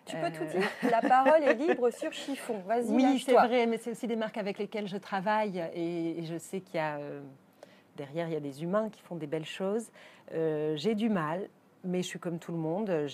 Tu 0.07 0.16
peux 0.16 0.31
tout 0.31 0.42
euh. 0.42 0.59
dire. 0.59 0.68
La 0.90 1.03
parole 1.07 1.42
est 1.42 1.55
libre 1.55 1.90
sur 1.90 2.12
chiffon. 2.12 2.61
Vas-y, 2.66 2.88
Oui, 2.88 3.23
c'est 3.25 3.35
vrai, 3.35 3.66
mais 3.66 3.77
c'est 3.77 3.90
aussi 3.90 4.07
des 4.07 4.16
marques 4.16 4.38
avec 4.38 4.59
lesquelles 4.59 4.88
je 4.88 4.97
travaille 4.97 5.62
et, 5.75 6.25
je 6.25 6.38
sais 6.38 6.61
qu'il 6.61 6.77
y 6.77 6.79
a 6.79 6.97
euh, 6.97 7.21
derrière, 7.97 8.29
il 8.29 8.33
y 8.33 8.37
a 8.37 8.40
des 8.40 8.62
humains 8.62 8.88
qui 8.88 9.03
font 9.03 9.16
des 9.16 9.27
belles 9.27 9.44
choses. 9.44 9.90
Euh, 10.33 10.77
j'ai 10.77 10.94
du 10.94 11.11
mal, 11.11 11.49
mais 11.85 12.03
je 12.03 12.07
suis 12.07 12.18
comme 12.18 12.38
tout 12.38 12.53
le 12.53 12.59
monde, 12.59 13.07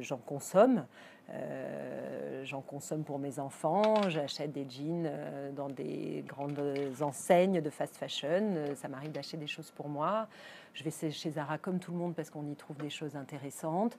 j'en 0.00 0.18
consomme. 0.18 0.84
Euh, 1.30 2.44
j'en 2.44 2.60
consomme 2.60 3.02
pour 3.02 3.18
mes 3.18 3.40
enfants, 3.40 4.08
j'achète 4.08 4.52
des 4.52 4.68
jeans 4.68 5.06
euh, 5.06 5.50
dans 5.50 5.68
des 5.68 6.24
grandes 6.26 6.60
enseignes 7.00 7.60
de 7.60 7.70
fast 7.70 7.96
fashion, 7.96 8.28
euh, 8.28 8.74
ça 8.76 8.86
m'arrive 8.86 9.10
d'acheter 9.10 9.36
des 9.36 9.48
choses 9.48 9.72
pour 9.72 9.88
moi. 9.88 10.28
Je 10.72 10.84
vais 10.84 11.10
chez 11.10 11.30
Zara 11.30 11.58
comme 11.58 11.80
tout 11.80 11.90
le 11.90 11.98
monde 11.98 12.14
parce 12.14 12.30
qu'on 12.30 12.46
y 12.46 12.54
trouve 12.54 12.76
des 12.76 12.90
choses 12.90 13.16
intéressantes. 13.16 13.98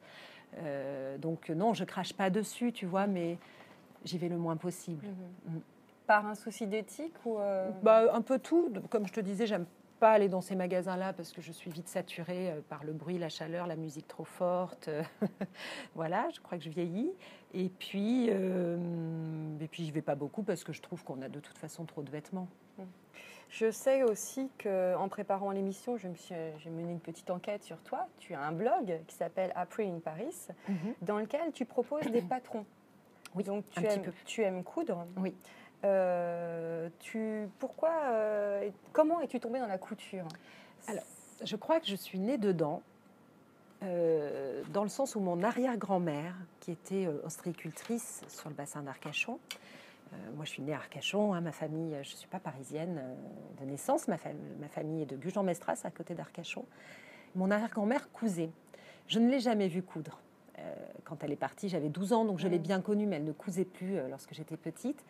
donc 1.20 1.50
non, 1.50 1.74
je 1.74 1.84
crache 1.84 2.13
pas 2.13 2.30
dessus, 2.30 2.72
tu 2.72 2.86
vois, 2.86 3.08
mais 3.08 3.38
j'y 4.06 4.18
vais 4.18 4.30
le 4.30 4.38
moins 4.38 4.56
possible. 4.56 5.06
Mhm. 5.06 5.56
Mm. 5.56 5.62
Par 6.06 6.26
un 6.26 6.36
souci 6.36 6.68
d'éthique 6.68 7.16
ou 7.26 7.38
bah, 7.84 8.13
Un 8.13 8.22
peu 8.22 8.40
tout. 8.40 8.72
Comme 8.90 9.08
je 9.08 9.12
te 9.12 9.20
disais, 9.20 9.46
j'aime 9.46 9.66
pas 10.00 10.12
aller 10.12 10.30
dans 10.30 10.42
ces 10.42 10.56
magasins-là 10.56 11.14
parce 11.14 11.32
que 11.32 11.42
je 11.42 11.52
suis 11.52 11.72
vite 11.72 11.88
saturée 11.88 12.52
euh, 12.52 12.62
par 12.70 12.84
le 12.84 12.94
bruit, 12.94 13.18
la 13.18 13.30
chaleur, 13.30 13.68
la 13.68 13.76
musique 13.76 14.08
trop 14.08 14.26
forte. 14.26 14.90
voilà, 15.96 16.28
je 16.34 16.40
crois 16.40 16.58
que 16.58 16.64
je 16.64 16.70
vieillis. 16.70 17.12
Et 17.54 17.70
puis, 17.70 18.28
euh, 18.30 18.78
et 19.60 19.68
puis 19.68 19.86
je 19.86 19.94
vais 19.94 20.02
pas 20.02 20.16
beaucoup 20.16 20.44
parce 20.44 20.64
que 20.64 20.74
je 20.74 20.82
trouve 20.82 21.04
qu'on 21.04 21.22
a 21.22 21.30
de 21.30 21.40
toute 21.40 21.58
façon 21.58 21.86
trop 21.86 22.04
de 22.04 22.10
vêtements. 22.10 22.48
Je 23.50 23.72
sais 23.72 24.04
aussi 24.04 24.50
qu'en 24.62 25.08
préparant 25.08 25.52
l'émission, 25.52 25.96
j'ai 25.98 26.70
mené 26.70 26.92
une 26.92 27.00
petite 27.00 27.30
enquête 27.30 27.64
sur 27.64 27.78
toi. 27.78 28.08
Tu 28.20 28.34
as 28.34 28.42
un 28.42 28.52
blog 28.52 29.00
qui 29.08 29.16
s'appelle 29.16 29.54
Après 29.56 29.86
in 29.88 30.00
Paris, 30.00 30.36
mhm. 30.68 30.94
dans 31.02 31.18
lequel 31.18 31.54
tu 31.54 31.64
proposes 31.64 32.08
des 32.12 32.22
patrons. 32.22 32.66
Oui, 33.36 33.44
donc 33.44 33.64
tu, 33.70 33.86
aimes, 33.86 34.12
tu 34.26 34.42
aimes 34.42 34.64
coudre. 34.64 35.06
Oui. 35.18 35.34
Euh, 35.84 36.90
tu, 37.00 37.48
pourquoi, 37.60 37.92
euh, 38.06 38.70
comment 38.94 39.22
es-tu 39.22 39.40
tombée 39.40 39.60
dans 39.60 39.68
la 39.68 39.78
couture? 39.78 40.28
Alors, 40.88 41.04
je 41.44 41.56
crois 41.56 41.80
que 41.80 41.88
je 41.88 41.96
suis 41.96 42.20
née 42.20 42.38
dedans, 42.38 42.82
euh, 43.84 44.63
dans 44.74 44.84
le 44.84 44.90
sens 44.90 45.16
où 45.16 45.20
mon 45.20 45.44
arrière-grand-mère, 45.44 46.36
qui 46.60 46.72
était 46.72 47.08
ostréicultrice 47.24 48.24
sur 48.28 48.50
le 48.50 48.56
bassin 48.56 48.82
d'Arcachon, 48.82 49.40
moi 50.36 50.46
je 50.46 50.52
suis 50.52 50.63
née 50.63 50.74
à 50.74 50.78
Arcachon, 50.78 51.34
hein, 51.34 51.42
ma 51.42 51.52
famille, 51.52 51.92
je 52.02 52.12
ne 52.12 52.18
suis 52.18 52.30
pas 52.30 52.40
parisienne 52.40 53.02
de 53.60 53.66
naissance, 53.66 54.08
ma, 54.08 54.16
ma, 54.60 54.70
famille 54.70 55.02
est 55.02 55.06
de 55.06 55.18
Gujan-Mestras, 55.18 55.82
à 55.84 55.92
côté 55.92 56.16
d'Arcachon. 56.16 56.66
Mon 57.36 57.52
arrière-grand-mère 57.52 58.10
cousait. 58.12 58.50
Je 59.08 59.20
ne 59.20 59.30
l'ai 59.30 59.42
jamais 59.42 59.68
vue 59.68 59.84
coudre. 59.84 60.22
quand 61.04 61.24
elle 61.24 61.32
est 61.34 61.36
partie, 61.36 61.68
j'avais 61.68 61.90
12 61.90 62.13
ans, 62.13 62.26
donc 62.26 62.40
je 62.40 62.48
l'ai 62.48 62.58
bien 62.58 62.82
connue, 62.82 63.06
mais 63.06 63.18
elle 63.18 63.26
ne 63.26 63.34
cousait 63.34 63.66
plus 63.66 64.00
lorsque 64.10 64.34
j'étais 64.34 64.58
petite. 64.58 65.04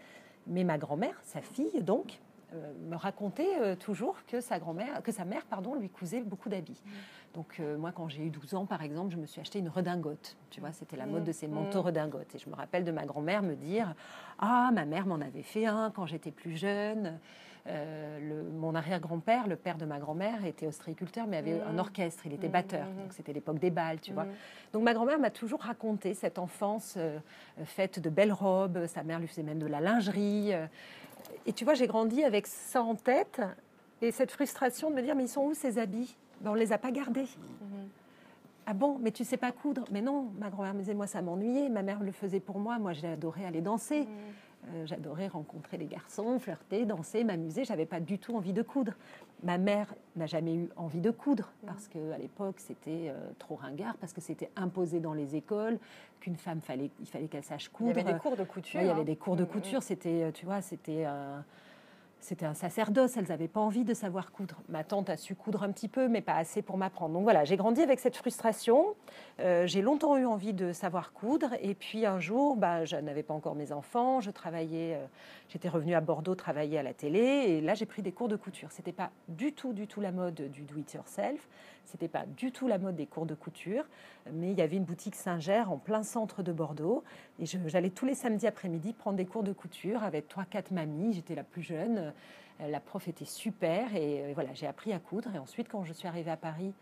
Mais 0.48 0.64
ma 0.64 0.78
grand-mère, 0.78 1.20
sa 1.24 1.42
fille 1.42 1.82
donc, 1.82 2.20
euh, 2.54 2.72
me 2.90 2.96
racontait 2.96 3.60
euh, 3.60 3.76
toujours 3.76 4.16
que 4.26 4.40
sa 4.40 4.58
grand-mère, 4.58 5.04
que 5.04 5.12
sa 5.12 5.26
mère, 5.26 5.46
pardon, 5.46 5.76
lui 5.76 5.90
cousait 5.90 6.22
beaucoup 6.22 6.48
d'habits. 6.48 6.82
Mm. 6.86 6.90
Donc 7.34 7.58
euh, 7.60 7.78
moi, 7.78 7.92
quand 7.92 8.08
j'ai 8.08 8.24
eu 8.24 8.30
12 8.30 8.56
ans, 8.56 8.66
par 8.66 8.84
exemple, 8.84 9.12
je 9.12 9.18
me 9.18 9.26
suis 9.26 9.42
acheté 9.42 9.60
une 9.60 9.68
redingote. 9.68 10.38
Tu 10.50 10.62
vois, 10.62 10.72
c'était 10.72 10.96
la 10.96 11.06
mode 11.06 11.26
de 11.26 11.34
ces 11.34 11.50
mm. 11.50 11.52
manteaux 11.52 11.82
redingotes. 11.82 12.34
Et 12.36 12.38
je 12.38 12.50
me 12.50 12.56
rappelle 12.56 12.86
de 12.86 12.92
ma 12.92 13.06
grand-mère 13.06 13.44
me 13.44 13.56
dire, 13.56 13.96
ah, 14.40 14.72
ma 14.74 14.86
mère 14.86 15.06
m'en 15.06 15.20
avait 15.20 15.44
fait 15.44 15.66
un 15.66 15.92
quand 15.92 16.06
j'étais 16.06 16.32
plus 16.32 16.56
jeune. 16.56 17.20
Le, 17.68 18.44
mon 18.44 18.76
arrière-grand-père, 18.76 19.48
le 19.48 19.56
père 19.56 19.78
de 19.78 19.86
ma 19.86 20.00
grand-mère, 20.00 20.46
était 20.46 20.68
ostréiculteur, 20.68 21.28
mais 21.28 21.38
avait 21.38 21.62
un 21.62 21.74
mm. 21.74 21.80
orchestre, 21.80 22.26
il 22.26 22.34
était 22.34 22.48
batteur. 22.48 22.86
Donc 22.86 23.14
c'était 23.14 23.34
l'époque 23.34 23.60
des 23.60 23.70
balles, 23.70 24.00
tu 24.00 24.14
vois. 24.14 24.26
Donc 24.74 24.84
ma 24.84 24.94
grand-mère 24.94 25.20
m'a 25.20 25.30
toujours 25.30 25.62
raconté 25.62 26.14
cette 26.14 26.40
enfance 26.40 26.98
faite 27.66 28.00
de 28.00 28.10
belles 28.10 28.34
robes. 28.34 28.86
Sa 28.88 29.04
mère 29.04 29.20
lui 29.20 29.28
faisait 29.28 29.44
même 29.44 29.60
de 29.60 29.68
la 29.68 29.82
lingerie. 29.82 30.52
Et 31.46 31.54
tu 31.54 31.64
vois, 31.66 31.74
j'ai 31.74 31.88
grandi 31.88 32.24
avec 32.24 32.48
ça 32.48 32.82
en 32.82 32.96
tête 32.96 33.42
et 34.02 34.12
cette 34.12 34.32
frustration 34.32 34.90
de 34.90 34.96
me 34.96 35.02
dire 35.02 35.16
mais 35.16 35.24
ils 35.24 35.30
sont 35.30 35.42
où 35.42 35.54
ces 35.54 35.80
habits? 35.80 36.16
Ben, 36.42 36.52
On 36.52 36.54
ne 36.54 36.60
les 36.60 36.72
a 36.72 36.78
pas 36.78 36.92
gardés. 36.92 37.26
Ah 38.66 38.74
bon, 38.74 38.98
mais 39.00 39.12
tu 39.12 39.24
sais 39.24 39.38
pas 39.38 39.52
coudre? 39.52 39.86
Mais 39.92 40.02
non, 40.02 40.30
ma 40.38 40.50
grand-mère 40.50 40.74
me 40.74 40.80
disait 40.80 40.94
moi 40.94 41.08
ça 41.08 41.22
m'ennuyait. 41.22 41.70
Ma 41.70 41.84
mère 41.84 42.02
le 42.02 42.12
faisait 42.12 42.40
pour 42.40 42.60
moi. 42.60 42.80
Moi 42.80 42.94
j'ai 42.94 43.08
adoré 43.08 43.46
aller 43.46 43.62
danser. 43.62 44.08
Euh, 44.74 44.86
j'adorais 44.86 45.28
rencontrer 45.28 45.78
les 45.78 45.86
garçons, 45.86 46.40
flirter, 46.40 46.86
danser, 46.86 47.24
m'amuser. 47.24 47.64
J'avais 47.64 47.86
pas 47.86 48.00
du 48.00 48.20
tout 48.20 48.36
envie 48.36 48.54
de 48.54 48.62
coudre. 48.62 48.94
Ma 49.44 49.58
mère 49.58 49.94
n'a 50.16 50.26
jamais 50.26 50.56
eu 50.56 50.70
envie 50.76 51.00
de 51.00 51.12
coudre 51.12 51.52
parce 51.66 51.88
qu'à 51.88 52.18
l'époque 52.18 52.56
c'était 52.60 53.10
euh, 53.10 53.30
trop 53.38 53.56
ringard, 53.56 53.96
parce 53.98 54.12
que 54.12 54.20
c'était 54.22 54.50
imposé 54.56 55.00
dans 55.00 55.14
les 55.14 55.36
écoles 55.36 55.78
qu'une 56.20 56.38
femme 56.38 56.60
fallait, 56.60 56.90
il 57.00 57.06
fallait 57.08 57.28
qu'elle 57.28 57.44
sache 57.44 57.70
coudre. 57.70 57.92
Il 57.92 57.98
y 57.98 58.02
avait 58.02 58.14
des 58.14 58.20
cours 58.20 58.36
de 58.36 58.44
couture. 58.44 58.82
il 58.82 58.88
y 58.88 58.90
avait 58.90 59.02
hein. 59.02 59.04
des 59.04 59.16
cours 59.16 59.36
de 59.36 59.44
Mm, 59.44 59.46
mm. 59.46 59.50
couture. 59.50 59.84
C'était, 59.84 60.24
euh, 60.24 60.32
tu 60.32 60.46
vois, 60.46 60.62
c'était 60.62 61.06
c'était 62.20 62.46
un 62.46 62.54
sacerdoce. 62.54 63.18
Elles 63.18 63.28
n'avaient 63.30 63.48
pas 63.48 63.60
envie 63.60 63.84
de 63.84 63.94
savoir 63.94 64.32
coudre. 64.32 64.62
Ma 64.70 64.84
tante 64.84 65.10
a 65.10 65.18
su 65.18 65.36
coudre 65.36 65.64
un 65.64 65.72
petit 65.72 65.88
peu, 65.88 66.08
mais 66.08 66.22
pas 66.22 66.36
assez 66.36 66.62
pour 66.62 66.78
m'apprendre. 66.78 67.14
Donc 67.14 67.24
voilà, 67.24 67.44
j'ai 67.44 67.58
grandi 67.58 67.82
avec 67.82 68.00
cette 68.00 68.16
frustration. 68.16 68.96
Euh, 69.40 69.68
j'ai 69.68 69.82
longtemps 69.82 70.18
eu 70.18 70.26
envie 70.26 70.54
de 70.54 70.74
savoir 70.74 71.14
coudre. 71.14 71.52
Et 71.62 71.76
puis 71.76 72.06
un 72.06 72.20
jour, 72.20 72.58
bah, 72.58 72.86
je 72.86 72.96
n'avais 72.96 73.24
pas 73.24 73.34
encore 73.34 73.56
mes 73.56 73.72
enfants. 73.72 74.20
Je 74.20 74.32
travaillais, 74.32 74.96
euh, 74.96 75.06
j'étais 75.50 75.70
revenue 75.70 75.96
à 75.96 76.02
Bordeaux 76.02 76.36
travailler 76.36 76.78
à 76.80 76.84
la 76.84 76.94
télé. 76.94 77.20
Et 77.20 77.62
là, 77.62 77.74
j'ai 77.74 77.86
pris 77.86 78.02
des 78.02 78.12
cours 78.12 78.28
de 78.28 78.36
couture. 78.36 78.72
C'était 78.72 78.92
pas 78.92 79.12
du 79.28 79.54
tout, 79.54 79.74
du 79.74 79.88
tout 79.88 80.02
la 80.02 80.12
mode 80.12 80.50
du 80.52 80.64
do-it-yourself. 80.64 81.48
C'était 81.88 82.08
pas 82.08 82.26
du 82.26 82.52
tout 82.52 82.68
la 82.68 82.78
mode 82.78 82.96
des 82.96 83.06
cours 83.06 83.26
de 83.26 83.34
couture. 83.34 83.86
Mais 84.34 84.52
il 84.52 84.58
y 84.58 84.62
avait 84.62 84.76
une 84.76 84.84
boutique 84.84 85.16
Singer 85.16 85.64
en 85.68 85.78
plein 85.78 86.04
centre 86.04 86.44
de 86.44 86.52
Bordeaux. 86.52 87.04
Et 87.40 87.46
j'allais 87.46 87.90
tous 87.90 88.06
les 88.06 88.14
samedis 88.14 88.46
après-midi 88.46 88.94
prendre 88.94 89.18
des 89.18 89.26
cours 89.26 89.44
de 89.44 89.54
couture 89.54 90.04
avec 90.04 90.28
trois, 90.28 90.46
quatre 90.46 90.72
mamies. 90.72 91.14
J'étais 91.14 91.36
la 91.36 91.44
plus 91.44 91.64
jeune. 91.64 92.14
Euh, 92.62 92.68
La 92.68 92.80
prof 92.80 93.08
était 93.08 93.26
super. 93.26 93.96
Et 93.96 94.22
euh, 94.22 94.32
voilà, 94.34 94.54
j'ai 94.54 94.68
appris 94.68 94.94
à 94.94 95.00
coudre. 95.00 95.34
Et 95.34 95.40
ensuite, 95.40 95.70
quand 95.70 95.84
je 95.84 95.94
suis 95.94 96.08
arrivée 96.08 96.32
à 96.32 96.38
Paris, 96.38 96.74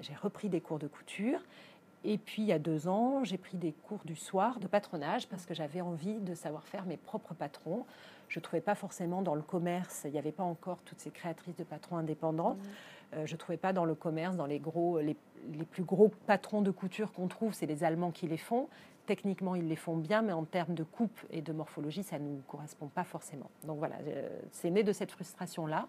j'ai 0.00 0.14
repris 0.14 0.48
des 0.48 0.60
cours 0.60 0.78
de 0.78 0.88
couture. 0.88 1.40
Et 2.06 2.18
puis, 2.18 2.42
il 2.42 2.48
y 2.48 2.52
a 2.52 2.58
deux 2.58 2.86
ans, 2.86 3.24
j'ai 3.24 3.38
pris 3.38 3.56
des 3.56 3.72
cours 3.72 4.04
du 4.04 4.14
soir 4.14 4.60
de 4.60 4.66
patronage 4.66 5.26
parce 5.26 5.46
que 5.46 5.54
j'avais 5.54 5.80
envie 5.80 6.20
de 6.20 6.34
savoir 6.34 6.64
faire 6.64 6.84
mes 6.84 6.98
propres 6.98 7.32
patrons. 7.32 7.86
Je 8.28 8.38
ne 8.40 8.42
trouvais 8.42 8.60
pas 8.60 8.74
forcément 8.74 9.22
dans 9.22 9.34
le 9.34 9.42
commerce, 9.42 10.02
il 10.04 10.10
n'y 10.10 10.18
avait 10.18 10.32
pas 10.32 10.42
encore 10.42 10.78
toutes 10.84 11.00
ces 11.00 11.10
créatrices 11.10 11.56
de 11.56 11.64
patrons 11.64 11.96
indépendants. 11.96 12.56
Euh, 12.62 12.64
je 13.24 13.32
ne 13.32 13.38
trouvais 13.38 13.56
pas 13.58 13.72
dans 13.72 13.84
le 13.84 13.94
commerce, 13.94 14.36
dans 14.36 14.46
les, 14.46 14.58
gros, 14.58 14.98
les, 15.00 15.16
les 15.52 15.64
plus 15.64 15.84
gros 15.84 16.10
patrons 16.26 16.62
de 16.62 16.70
couture 16.70 17.12
qu'on 17.12 17.28
trouve, 17.28 17.52
c'est 17.52 17.66
les 17.66 17.84
Allemands 17.84 18.10
qui 18.10 18.26
les 18.26 18.36
font. 18.38 18.68
Techniquement, 19.06 19.54
ils 19.54 19.68
les 19.68 19.76
font 19.76 19.96
bien, 19.96 20.22
mais 20.22 20.32
en 20.32 20.44
termes 20.44 20.74
de 20.74 20.82
coupe 20.82 21.20
et 21.30 21.42
de 21.42 21.52
morphologie, 21.52 22.02
ça 22.02 22.18
ne 22.18 22.28
nous 22.28 22.42
correspond 22.48 22.88
pas 22.88 23.04
forcément. 23.04 23.50
Donc 23.64 23.78
voilà, 23.78 23.96
euh, 24.06 24.28
c'est 24.50 24.70
né 24.70 24.82
de 24.82 24.92
cette 24.92 25.10
frustration-là. 25.10 25.88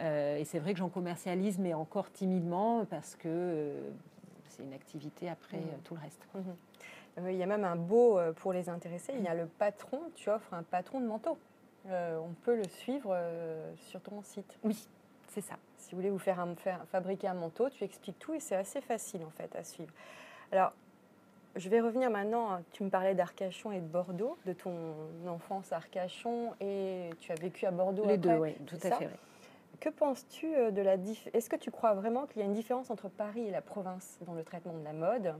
Euh, 0.00 0.36
et 0.36 0.44
c'est 0.44 0.58
vrai 0.58 0.72
que 0.72 0.78
j'en 0.78 0.88
commercialise, 0.88 1.58
mais 1.58 1.74
encore 1.74 2.10
timidement, 2.12 2.84
parce 2.84 3.14
que 3.14 3.28
euh, 3.28 3.90
c'est 4.48 4.62
une 4.62 4.72
activité 4.72 5.28
après 5.28 5.58
euh, 5.58 5.76
tout 5.84 5.94
le 5.94 6.00
reste. 6.00 6.26
Euh, 6.36 7.30
Il 7.30 7.36
y 7.36 7.42
a 7.42 7.46
même 7.46 7.64
un 7.64 7.76
beau 7.76 8.18
euh, 8.18 8.32
pour 8.32 8.52
les 8.52 8.68
intéressés. 8.68 9.12
Il 9.16 9.24
y 9.24 9.28
a 9.28 9.34
le 9.34 9.46
patron. 9.46 10.00
Tu 10.14 10.28
offres 10.28 10.54
un 10.54 10.62
patron 10.62 11.00
de 11.00 11.06
manteau. 11.06 11.36
Euh, 11.88 12.18
on 12.18 12.32
peut 12.44 12.56
le 12.56 12.64
suivre 12.64 13.10
euh, 13.12 13.72
sur 13.76 14.00
ton 14.00 14.22
site. 14.22 14.58
Oui, 14.62 14.88
c'est 15.28 15.40
ça. 15.40 15.54
Si 15.76 15.92
vous 15.92 15.98
voulez 15.98 16.10
vous 16.10 16.18
faire, 16.18 16.40
un- 16.40 16.54
faire 16.56 16.84
fabriquer 16.90 17.28
un 17.28 17.34
manteau, 17.34 17.68
tu 17.70 17.84
expliques 17.84 18.18
tout 18.18 18.34
et 18.34 18.40
c'est 18.40 18.56
assez 18.56 18.80
facile 18.80 19.22
en 19.24 19.30
fait 19.30 19.54
à 19.56 19.64
suivre. 19.64 19.92
Alors, 20.52 20.72
je 21.56 21.68
vais 21.68 21.80
revenir 21.80 22.10
maintenant. 22.10 22.52
hein. 22.52 22.62
Tu 22.72 22.82
me 22.84 22.90
parlais 22.90 23.14
d'Arcachon 23.14 23.72
et 23.72 23.80
de 23.80 23.86
Bordeaux, 23.86 24.36
de 24.46 24.52
ton 24.52 24.94
enfance 25.26 25.72
à 25.72 25.76
Arcachon 25.76 26.52
et 26.60 27.10
tu 27.20 27.32
as 27.32 27.36
vécu 27.36 27.66
à 27.66 27.70
Bordeaux. 27.70 28.04
Les 28.06 28.14
après. 28.14 28.28
deux, 28.34 28.38
oui, 28.38 28.54
tout 28.66 28.76
à 28.76 28.88
ça 28.90 28.96
fait. 28.96 29.06
oui. 29.06 29.12
Que 29.80 29.88
penses-tu 29.90 30.54
euh, 30.56 30.70
de 30.72 30.82
la 30.82 30.96
dif- 30.96 31.28
Est-ce 31.32 31.48
que 31.48 31.56
tu 31.56 31.70
crois 31.70 31.94
vraiment 31.94 32.26
qu'il 32.26 32.40
y 32.40 32.42
a 32.42 32.46
une 32.46 32.52
différence 32.52 32.90
entre 32.90 33.08
Paris 33.08 33.46
et 33.46 33.50
la 33.50 33.62
province 33.62 34.18
dans 34.26 34.34
le 34.34 34.42
traitement 34.42 34.72
de 34.74 34.82
la 34.84 34.92
mode? 34.92 35.34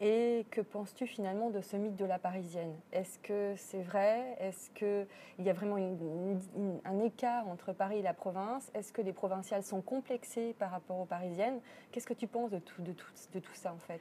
Et 0.00 0.44
que 0.50 0.60
penses-tu 0.60 1.06
finalement 1.06 1.50
de 1.50 1.60
ce 1.60 1.76
mythe 1.76 1.94
de 1.96 2.04
la 2.04 2.18
parisienne? 2.18 2.74
Est-ce 2.92 3.18
que 3.20 3.54
c'est 3.56 3.82
vrai? 3.82 4.36
Est-ce 4.40 4.70
qu'il 4.70 5.06
y 5.44 5.48
a 5.48 5.52
vraiment 5.52 5.78
une- 5.78 6.40
une- 6.56 6.80
un 6.84 6.98
écart 7.00 7.46
entre 7.48 7.72
Paris 7.72 7.98
et 7.98 8.02
la 8.02 8.12
province? 8.12 8.70
Est-ce 8.74 8.92
que 8.92 9.00
les 9.02 9.12
provinciales 9.12 9.62
sont 9.62 9.80
complexées 9.80 10.54
par 10.58 10.72
rapport 10.72 10.98
aux 10.98 11.04
parisiennes? 11.04 11.60
Qu'est-ce 11.92 12.06
que 12.06 12.12
tu 12.14 12.26
penses 12.26 12.50
de 12.50 12.58
tout, 12.58 12.82
de 12.82 12.92
tout, 12.92 13.06
de 13.32 13.38
tout 13.38 13.54
ça 13.54 13.72
en 13.72 13.78
fait? 13.78 14.00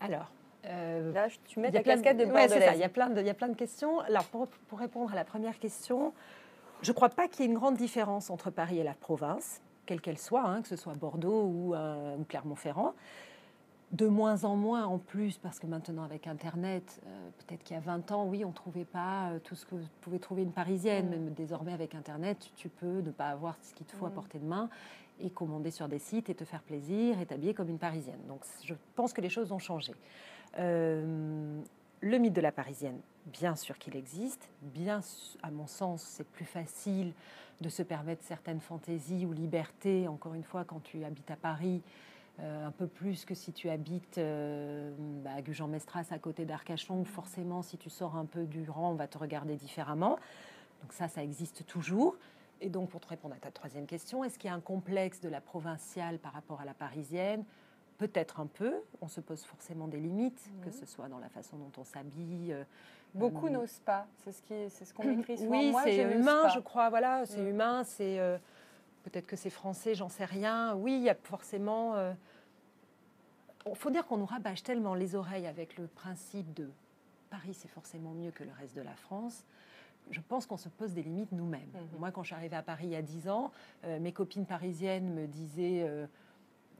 Alors, 0.00 0.30
euh, 0.66 1.12
Là, 1.12 1.26
tu 1.44 1.58
mets 1.58 1.68
il 1.68 1.74
y 1.74 1.76
a 1.76 1.80
ta 1.80 1.82
plein 1.84 1.94
casquette 1.94 2.16
de 2.18 2.24
ouais, 2.32 2.48
c'est 2.48 2.60
ça, 2.60 2.74
il 2.74 2.80
y 2.80 2.84
a 2.84 2.88
plein 2.88 3.10
de, 3.10 3.20
il 3.20 3.26
y 3.26 3.30
a 3.30 3.34
plein 3.34 3.48
de 3.48 3.56
questions. 3.56 3.98
Alors, 4.00 4.24
pour, 4.26 4.46
pour 4.46 4.78
répondre 4.78 5.12
à 5.12 5.16
la 5.16 5.24
première 5.24 5.58
question, 5.58 6.14
je 6.82 6.90
ne 6.92 6.94
crois 6.94 7.08
pas 7.08 7.26
qu'il 7.26 7.44
y 7.44 7.48
ait 7.48 7.50
une 7.50 7.58
grande 7.58 7.76
différence 7.76 8.30
entre 8.30 8.50
Paris 8.50 8.78
et 8.78 8.84
la 8.84 8.94
province, 8.94 9.60
quelle 9.86 10.00
qu'elle 10.00 10.18
soit, 10.18 10.44
hein, 10.44 10.62
que 10.62 10.68
ce 10.68 10.76
soit 10.76 10.94
Bordeaux 10.94 11.42
ou, 11.42 11.74
euh, 11.74 12.16
ou 12.16 12.24
Clermont-Ferrand. 12.24 12.94
De 13.92 14.06
moins 14.06 14.44
en 14.44 14.56
moins 14.56 14.86
en 14.86 14.98
plus, 14.98 15.36
parce 15.36 15.58
que 15.58 15.66
maintenant 15.66 16.02
avec 16.02 16.26
Internet, 16.26 17.00
euh, 17.06 17.28
peut-être 17.38 17.62
qu'il 17.62 17.74
y 17.74 17.78
a 17.78 17.82
20 17.82 18.10
ans, 18.12 18.26
oui, 18.26 18.42
on 18.42 18.48
ne 18.48 18.54
trouvait 18.54 18.86
pas 18.86 19.28
euh, 19.28 19.38
tout 19.38 19.54
ce 19.54 19.66
que 19.66 19.76
pouvait 20.00 20.18
trouver 20.18 20.42
une 20.42 20.52
Parisienne. 20.52 21.08
Mm. 21.08 21.24
Mais 21.24 21.30
désormais 21.30 21.74
avec 21.74 21.94
Internet, 21.94 22.50
tu 22.56 22.70
peux 22.70 23.00
ne 23.00 23.10
pas 23.10 23.28
avoir 23.28 23.56
ce 23.62 23.74
qu'il 23.74 23.84
te 23.84 23.94
faut 23.94 24.06
à 24.06 24.10
Mm. 24.10 24.14
portée 24.14 24.38
de 24.38 24.46
main 24.46 24.70
et 25.20 25.28
commander 25.28 25.70
sur 25.70 25.88
des 25.88 25.98
sites 25.98 26.30
et 26.30 26.34
te 26.34 26.44
faire 26.44 26.62
plaisir 26.62 27.20
et 27.20 27.26
t'habiller 27.26 27.52
comme 27.52 27.68
une 27.68 27.78
Parisienne. 27.78 28.20
Donc 28.28 28.40
je 28.64 28.74
pense 28.94 29.12
que 29.12 29.20
les 29.20 29.28
choses 29.28 29.52
ont 29.52 29.58
changé. 29.58 29.92
Euh, 30.58 31.60
le 32.00 32.18
mythe 32.18 32.32
de 32.32 32.40
la 32.40 32.50
Parisienne, 32.50 32.98
bien 33.26 33.54
sûr 33.56 33.78
qu'il 33.78 33.94
existe. 33.94 34.48
Bien, 34.62 35.00
à 35.42 35.50
mon 35.50 35.66
sens, 35.66 36.02
c'est 36.02 36.26
plus 36.26 36.46
facile 36.46 37.12
de 37.60 37.68
se 37.68 37.82
permettre 37.82 38.24
certaines 38.24 38.60
fantaisies 38.60 39.24
ou 39.26 39.32
libertés, 39.32 40.08
encore 40.08 40.34
une 40.34 40.42
fois, 40.42 40.64
quand 40.64 40.82
tu 40.82 41.04
habites 41.04 41.30
à 41.30 41.36
Paris, 41.36 41.82
euh, 42.40 42.66
un 42.66 42.70
peu 42.70 42.86
plus 42.86 43.24
que 43.24 43.34
si 43.34 43.52
tu 43.52 43.68
habites 43.68 44.18
euh, 44.18 44.90
bah, 45.22 45.30
à 45.36 45.42
Gujan-Mestras, 45.42 46.06
à 46.10 46.18
côté 46.18 46.44
d'Arcachon, 46.44 47.00
où 47.00 47.04
forcément, 47.04 47.62
si 47.62 47.76
tu 47.76 47.90
sors 47.90 48.16
un 48.16 48.24
peu 48.24 48.44
du 48.44 48.68
rang, 48.68 48.90
on 48.92 48.94
va 48.94 49.06
te 49.06 49.18
regarder 49.18 49.56
différemment. 49.56 50.18
Donc 50.82 50.92
ça, 50.92 51.08
ça 51.08 51.22
existe 51.22 51.66
toujours. 51.66 52.16
Et 52.60 52.68
donc, 52.70 52.90
pour 52.90 53.00
te 53.00 53.08
répondre 53.08 53.34
à 53.34 53.38
ta 53.38 53.50
troisième 53.50 53.86
question, 53.86 54.24
est-ce 54.24 54.38
qu'il 54.38 54.48
y 54.48 54.52
a 54.52 54.56
un 54.56 54.60
complexe 54.60 55.20
de 55.20 55.28
la 55.28 55.40
provinciale 55.40 56.18
par 56.18 56.32
rapport 56.32 56.60
à 56.60 56.64
la 56.64 56.74
parisienne? 56.74 57.44
Peut-être 57.98 58.40
un 58.40 58.46
peu. 58.46 58.74
On 59.00 59.08
se 59.08 59.20
pose 59.20 59.44
forcément 59.44 59.86
des 59.86 59.98
limites, 60.00 60.50
que 60.64 60.70
ce 60.70 60.86
soit 60.86 61.08
dans 61.08 61.18
la 61.18 61.28
façon 61.28 61.56
dont 61.58 61.70
on 61.78 61.84
s'habille. 61.84 62.52
euh, 62.52 62.64
Beaucoup 63.14 63.48
n'osent 63.50 63.80
pas. 63.84 64.06
C'est 64.24 64.32
ce 64.32 64.42
qui- 64.42 64.70
c'est 64.70 64.84
ce 64.86 64.94
qu'on 64.94 65.08
écrit 65.20 65.36
souvent. 65.38 65.50
oui, 65.60 65.74
c'est 65.84 66.14
humain, 66.14 66.48
je 66.48 66.60
crois. 66.60 66.88
Voilà, 66.88 67.26
c'est 67.26 67.42
Mm. 67.42 67.48
humain. 67.48 67.84
C'est 67.84 68.18
peut-être 69.02 69.26
que 69.26 69.36
c'est 69.36 69.50
français, 69.50 69.94
j'en 69.94 70.08
sais 70.08 70.24
rien. 70.24 70.74
Oui, 70.74 70.96
il 70.96 71.02
y 71.02 71.10
a 71.10 71.14
forcément. 71.14 71.96
Il 73.66 73.76
faut 73.76 73.90
dire 73.90 74.06
qu'on 74.06 74.16
nous 74.16 74.26
rabâche 74.26 74.62
tellement 74.62 74.94
les 74.94 75.14
oreilles 75.14 75.46
avec 75.46 75.76
le 75.76 75.86
principe 75.86 76.52
de 76.54 76.68
Paris, 77.32 77.54
c'est 77.54 77.68
forcément 77.68 78.12
mieux 78.12 78.30
que 78.30 78.44
le 78.44 78.52
reste 78.52 78.76
de 78.76 78.82
la 78.82 78.94
France. 78.94 79.44
Je 80.10 80.20
pense 80.20 80.44
qu'on 80.44 80.58
se 80.58 80.68
pose 80.68 80.92
des 80.92 81.02
limites 81.02 81.32
nous-mêmes. 81.32 81.70
Mhm. 81.72 81.98
Moi, 81.98 82.10
quand 82.10 82.22
je 82.22 82.28
suis 82.28 82.34
arrivée 82.34 82.56
à 82.56 82.62
Paris 82.62 82.88
il 82.88 82.90
y 82.90 82.96
a 82.96 83.00
10 83.00 83.30
ans, 83.30 83.52
euh, 83.84 83.98
mes 84.00 84.12
copines 84.12 84.44
parisiennes 84.44 85.14
me 85.14 85.26
disaient 85.26 85.82
euh, 85.82 86.06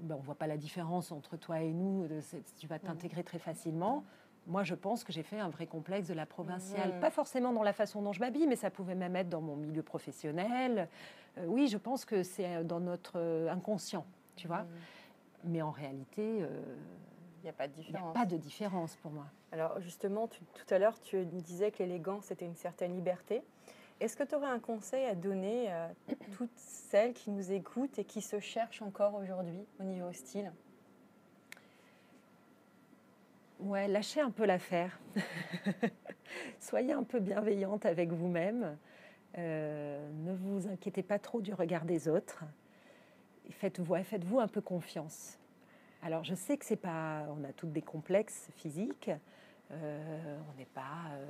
ben, 0.00 0.16
on 0.16 0.18
ne 0.18 0.24
voit 0.24 0.34
pas 0.34 0.46
la 0.46 0.58
différence 0.58 1.10
entre 1.10 1.38
toi 1.38 1.60
et 1.60 1.72
nous, 1.72 2.06
de 2.06 2.20
tu 2.58 2.66
vas 2.66 2.78
t'intégrer 2.78 3.24
très 3.24 3.38
facilement. 3.38 4.04
Moi, 4.46 4.64
je 4.64 4.74
pense 4.74 5.04
que 5.04 5.12
j'ai 5.12 5.22
fait 5.22 5.38
un 5.38 5.48
vrai 5.48 5.66
complexe 5.66 6.08
de 6.08 6.14
la 6.14 6.26
provinciale. 6.26 6.98
Pas 7.00 7.10
forcément 7.10 7.52
dans 7.52 7.62
la 7.62 7.72
façon 7.72 8.02
dont 8.02 8.12
je 8.12 8.20
m'habille, 8.20 8.46
mais 8.46 8.56
ça 8.56 8.70
pouvait 8.70 8.94
même 8.96 9.14
être 9.16 9.28
dans 9.28 9.40
mon 9.40 9.54
milieu 9.56 9.82
professionnel. 9.82 10.88
Euh, 11.38 11.44
oui, 11.46 11.68
je 11.68 11.78
pense 11.78 12.04
que 12.04 12.22
c'est 12.22 12.56
euh, 12.56 12.64
dans 12.64 12.80
notre 12.80 13.12
euh, 13.16 13.48
inconscient, 13.50 14.04
tu 14.36 14.48
vois. 14.48 14.62
Mm. 14.62 14.68
Mais 15.44 15.62
en 15.62 15.70
réalité, 15.70 16.42
euh, 16.42 16.48
Il 17.40 17.44
n'y 17.44 17.50
a 17.50 17.52
pas 17.52 17.68
de 17.68 17.72
a 17.72 17.76
différence. 17.76 18.14
pas 18.14 18.26
de 18.26 18.36
différence 18.36 18.96
pour 18.96 19.12
moi. 19.12 19.26
Alors 19.52 19.80
justement, 19.80 20.26
tu- 20.28 20.40
tout 20.54 20.74
à 20.74 20.78
l'heure, 20.78 21.00
tu 21.00 21.24
disais 21.24 21.70
que 21.70 21.78
l'élégance 21.82 22.30
était 22.30 22.44
une 22.46 22.56
certaine 22.56 22.94
liberté. 22.94 23.42
Est-ce 24.00 24.16
que 24.16 24.24
tu 24.24 24.34
aurais 24.34 24.48
un 24.48 24.58
conseil 24.58 25.04
à 25.06 25.14
donner 25.14 25.70
à 25.70 25.90
toutes 26.36 26.50
celles 26.56 27.12
qui 27.12 27.30
nous 27.30 27.52
écoutent 27.52 27.98
et 27.98 28.04
qui 28.04 28.20
se 28.20 28.40
cherchent 28.40 28.82
encore 28.82 29.14
aujourd'hui 29.14 29.64
au 29.78 29.84
niveau 29.84 30.12
style? 30.12 30.52
Ouais, 33.62 33.86
lâchez 33.86 34.20
un 34.20 34.30
peu 34.30 34.44
l'affaire. 34.44 34.98
Soyez 36.60 36.92
un 36.92 37.04
peu 37.04 37.20
bienveillante 37.20 37.86
avec 37.86 38.10
vous-même. 38.10 38.76
Euh, 39.38 40.10
ne 40.24 40.32
vous 40.34 40.66
inquiétez 40.68 41.04
pas 41.04 41.20
trop 41.20 41.40
du 41.40 41.54
regard 41.54 41.84
des 41.84 42.08
autres. 42.08 42.42
Faites-vous 43.50 44.40
un 44.40 44.48
peu 44.48 44.60
confiance. 44.60 45.38
Alors, 46.02 46.24
je 46.24 46.34
sais 46.34 46.56
que 46.56 46.64
c'est 46.64 46.74
pas. 46.74 47.24
On 47.38 47.44
a 47.44 47.52
toutes 47.52 47.72
des 47.72 47.82
complexes 47.82 48.48
physiques. 48.56 49.10
Euh, 49.70 50.38
on 50.52 50.58
n'est 50.58 50.66
pas. 50.66 51.12
euh, 51.12 51.26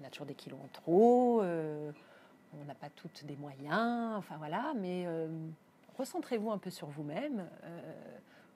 on 0.00 0.04
a 0.04 0.10
toujours 0.10 0.26
des 0.26 0.34
kilos 0.34 0.60
en 0.62 0.68
trop. 0.68 1.40
euh, 1.42 1.90
on 2.60 2.64
n'a 2.66 2.74
pas 2.74 2.90
toutes 2.90 3.24
des 3.24 3.36
moyens. 3.36 4.16
Enfin 4.18 4.36
voilà. 4.36 4.74
Mais 4.76 5.06
recentrez-vous 5.96 6.50
un 6.50 6.58
peu 6.58 6.68
sur 6.68 6.88
vous-même. 6.88 7.48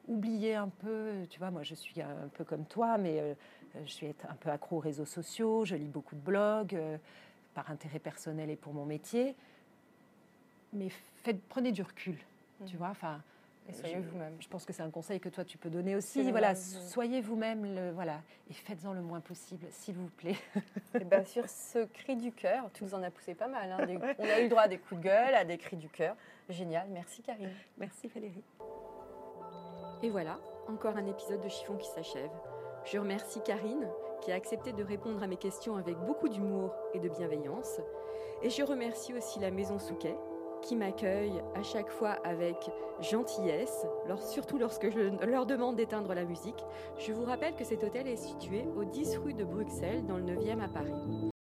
Euh, 0.09 0.13
oubliez 0.13 0.55
un 0.55 0.69
peu, 0.69 1.27
tu 1.31 1.39
vois, 1.39 1.51
moi 1.51 1.63
je 1.63 1.75
suis 1.75 2.01
un 2.01 2.29
peu 2.35 2.45
comme 2.45 2.65
toi, 2.67 2.99
mais 2.99 3.21
euh, 3.21 3.35
je 3.85 3.91
suis 3.91 4.07
un 4.29 4.35
peu 4.35 4.51
accro 4.51 4.77
aux 4.77 4.81
réseaux 4.81 5.05
sociaux, 5.05 5.65
je 5.65 5.75
lis 5.77 5.89
beaucoup 5.89 6.15
de 6.15 6.21
blogs 6.21 6.75
euh, 6.75 6.97
par 7.55 7.71
intérêt 7.71 7.99
personnel 7.99 8.51
et 8.51 8.57
pour 8.57 8.73
mon 8.73 8.85
métier. 8.85 9.35
Mais 10.73 10.89
faites, 11.23 11.41
prenez 11.49 11.73
du 11.73 11.83
recul, 11.83 12.17
tu 12.67 12.73
Mhm. 12.73 12.79
vois. 12.79 12.89
Enfin, 12.91 13.23
Et 13.69 13.73
soyez 13.73 13.97
vous-même. 13.99 14.35
Je 14.41 14.47
pense 14.49 14.65
que 14.65 14.73
c'est 14.73 14.83
un 14.83 14.91
conseil 14.91 15.19
que 15.19 15.29
toi 15.29 15.45
tu 15.45 15.59
peux 15.59 15.71
donner 15.71 15.97
aussi. 15.97 16.23
Voilà, 16.31 16.55
soyez 16.55 17.21
vous-même, 17.21 17.91
voilà, 17.95 18.21
et 18.49 18.53
faites-en 18.53 18.93
le 18.93 19.01
moins 19.03 19.21
possible, 19.21 19.67
s'il 19.71 19.95
vous 19.97 20.09
plaît. 20.11 20.37
Et 21.01 21.05
bien 21.05 21.25
sur 21.25 21.49
ce 21.49 21.85
cri 21.87 22.15
du 22.17 22.31
cœur, 22.33 22.71
tu 22.75 22.85
nous 22.85 22.95
en 22.95 23.03
as 23.03 23.11
poussé 23.11 23.35
pas 23.35 23.49
mal. 23.49 23.73
Hein, 23.73 23.87
on 24.19 24.25
a 24.25 24.39
eu 24.41 24.45
le 24.45 24.49
droit 24.49 24.63
à 24.63 24.69
des 24.69 24.79
coups 24.79 25.01
de 25.01 25.05
gueule, 25.07 25.35
à 25.35 25.45
des 25.45 25.59
cris 25.59 25.77
du 25.77 25.89
cœur. 25.89 26.15
Génial, 26.49 26.87
merci 26.91 27.23
Karine. 27.23 27.51
Merci 27.79 28.07
Valérie. 28.09 28.45
Et 30.07 30.09
voilà, 30.09 30.39
encore 30.69 30.97
un 30.97 31.07
épisode 31.07 31.41
de 31.41 31.49
Chiffon 31.49 31.75
qui 31.75 31.89
s'achève. 31.89 32.31
Je 32.85 32.97
remercie 32.97 33.41
Karine 33.41 33.89
qui 34.21 34.31
a 34.31 34.37
accepté 34.37 34.73
de 34.73 34.85
répondre 34.85 35.21
à 35.21 35.27
mes 35.27 35.37
questions 35.37 35.75
avec 35.75 35.99
beaucoup 36.07 36.29
d'humour 36.29 36.71
et 36.95 37.01
de 37.01 37.09
bienveillance. 37.09 37.81
Et 38.41 38.49
je 38.49 38.63
remercie 38.63 39.15
aussi 39.15 39.41
la 39.41 39.51
Maison 39.51 39.81
Souquet 39.81 40.17
qui 40.63 40.77
m'accueille 40.77 41.43
à 41.57 41.65
chaque 41.65 41.91
fois 41.91 42.11
avec 42.23 42.71
gentillesse, 43.01 43.85
surtout 44.21 44.59
lorsque 44.59 44.91
je 44.91 45.27
leur 45.27 45.45
demande 45.45 45.75
d'éteindre 45.75 46.15
la 46.15 46.25
musique. 46.25 46.65
Je 46.99 47.13
vous 47.13 47.25
rappelle 47.25 47.57
que 47.57 47.65
cet 47.65 47.83
hôtel 47.83 48.07
est 48.07 48.15
situé 48.15 48.65
au 48.77 48.85
10 48.85 49.17
rue 49.17 49.35
de 49.35 49.43
Bruxelles, 49.43 50.07
dans 50.07 50.19
le 50.19 50.23
9e 50.23 50.61
à 50.61 50.69
Paris. 50.69 51.33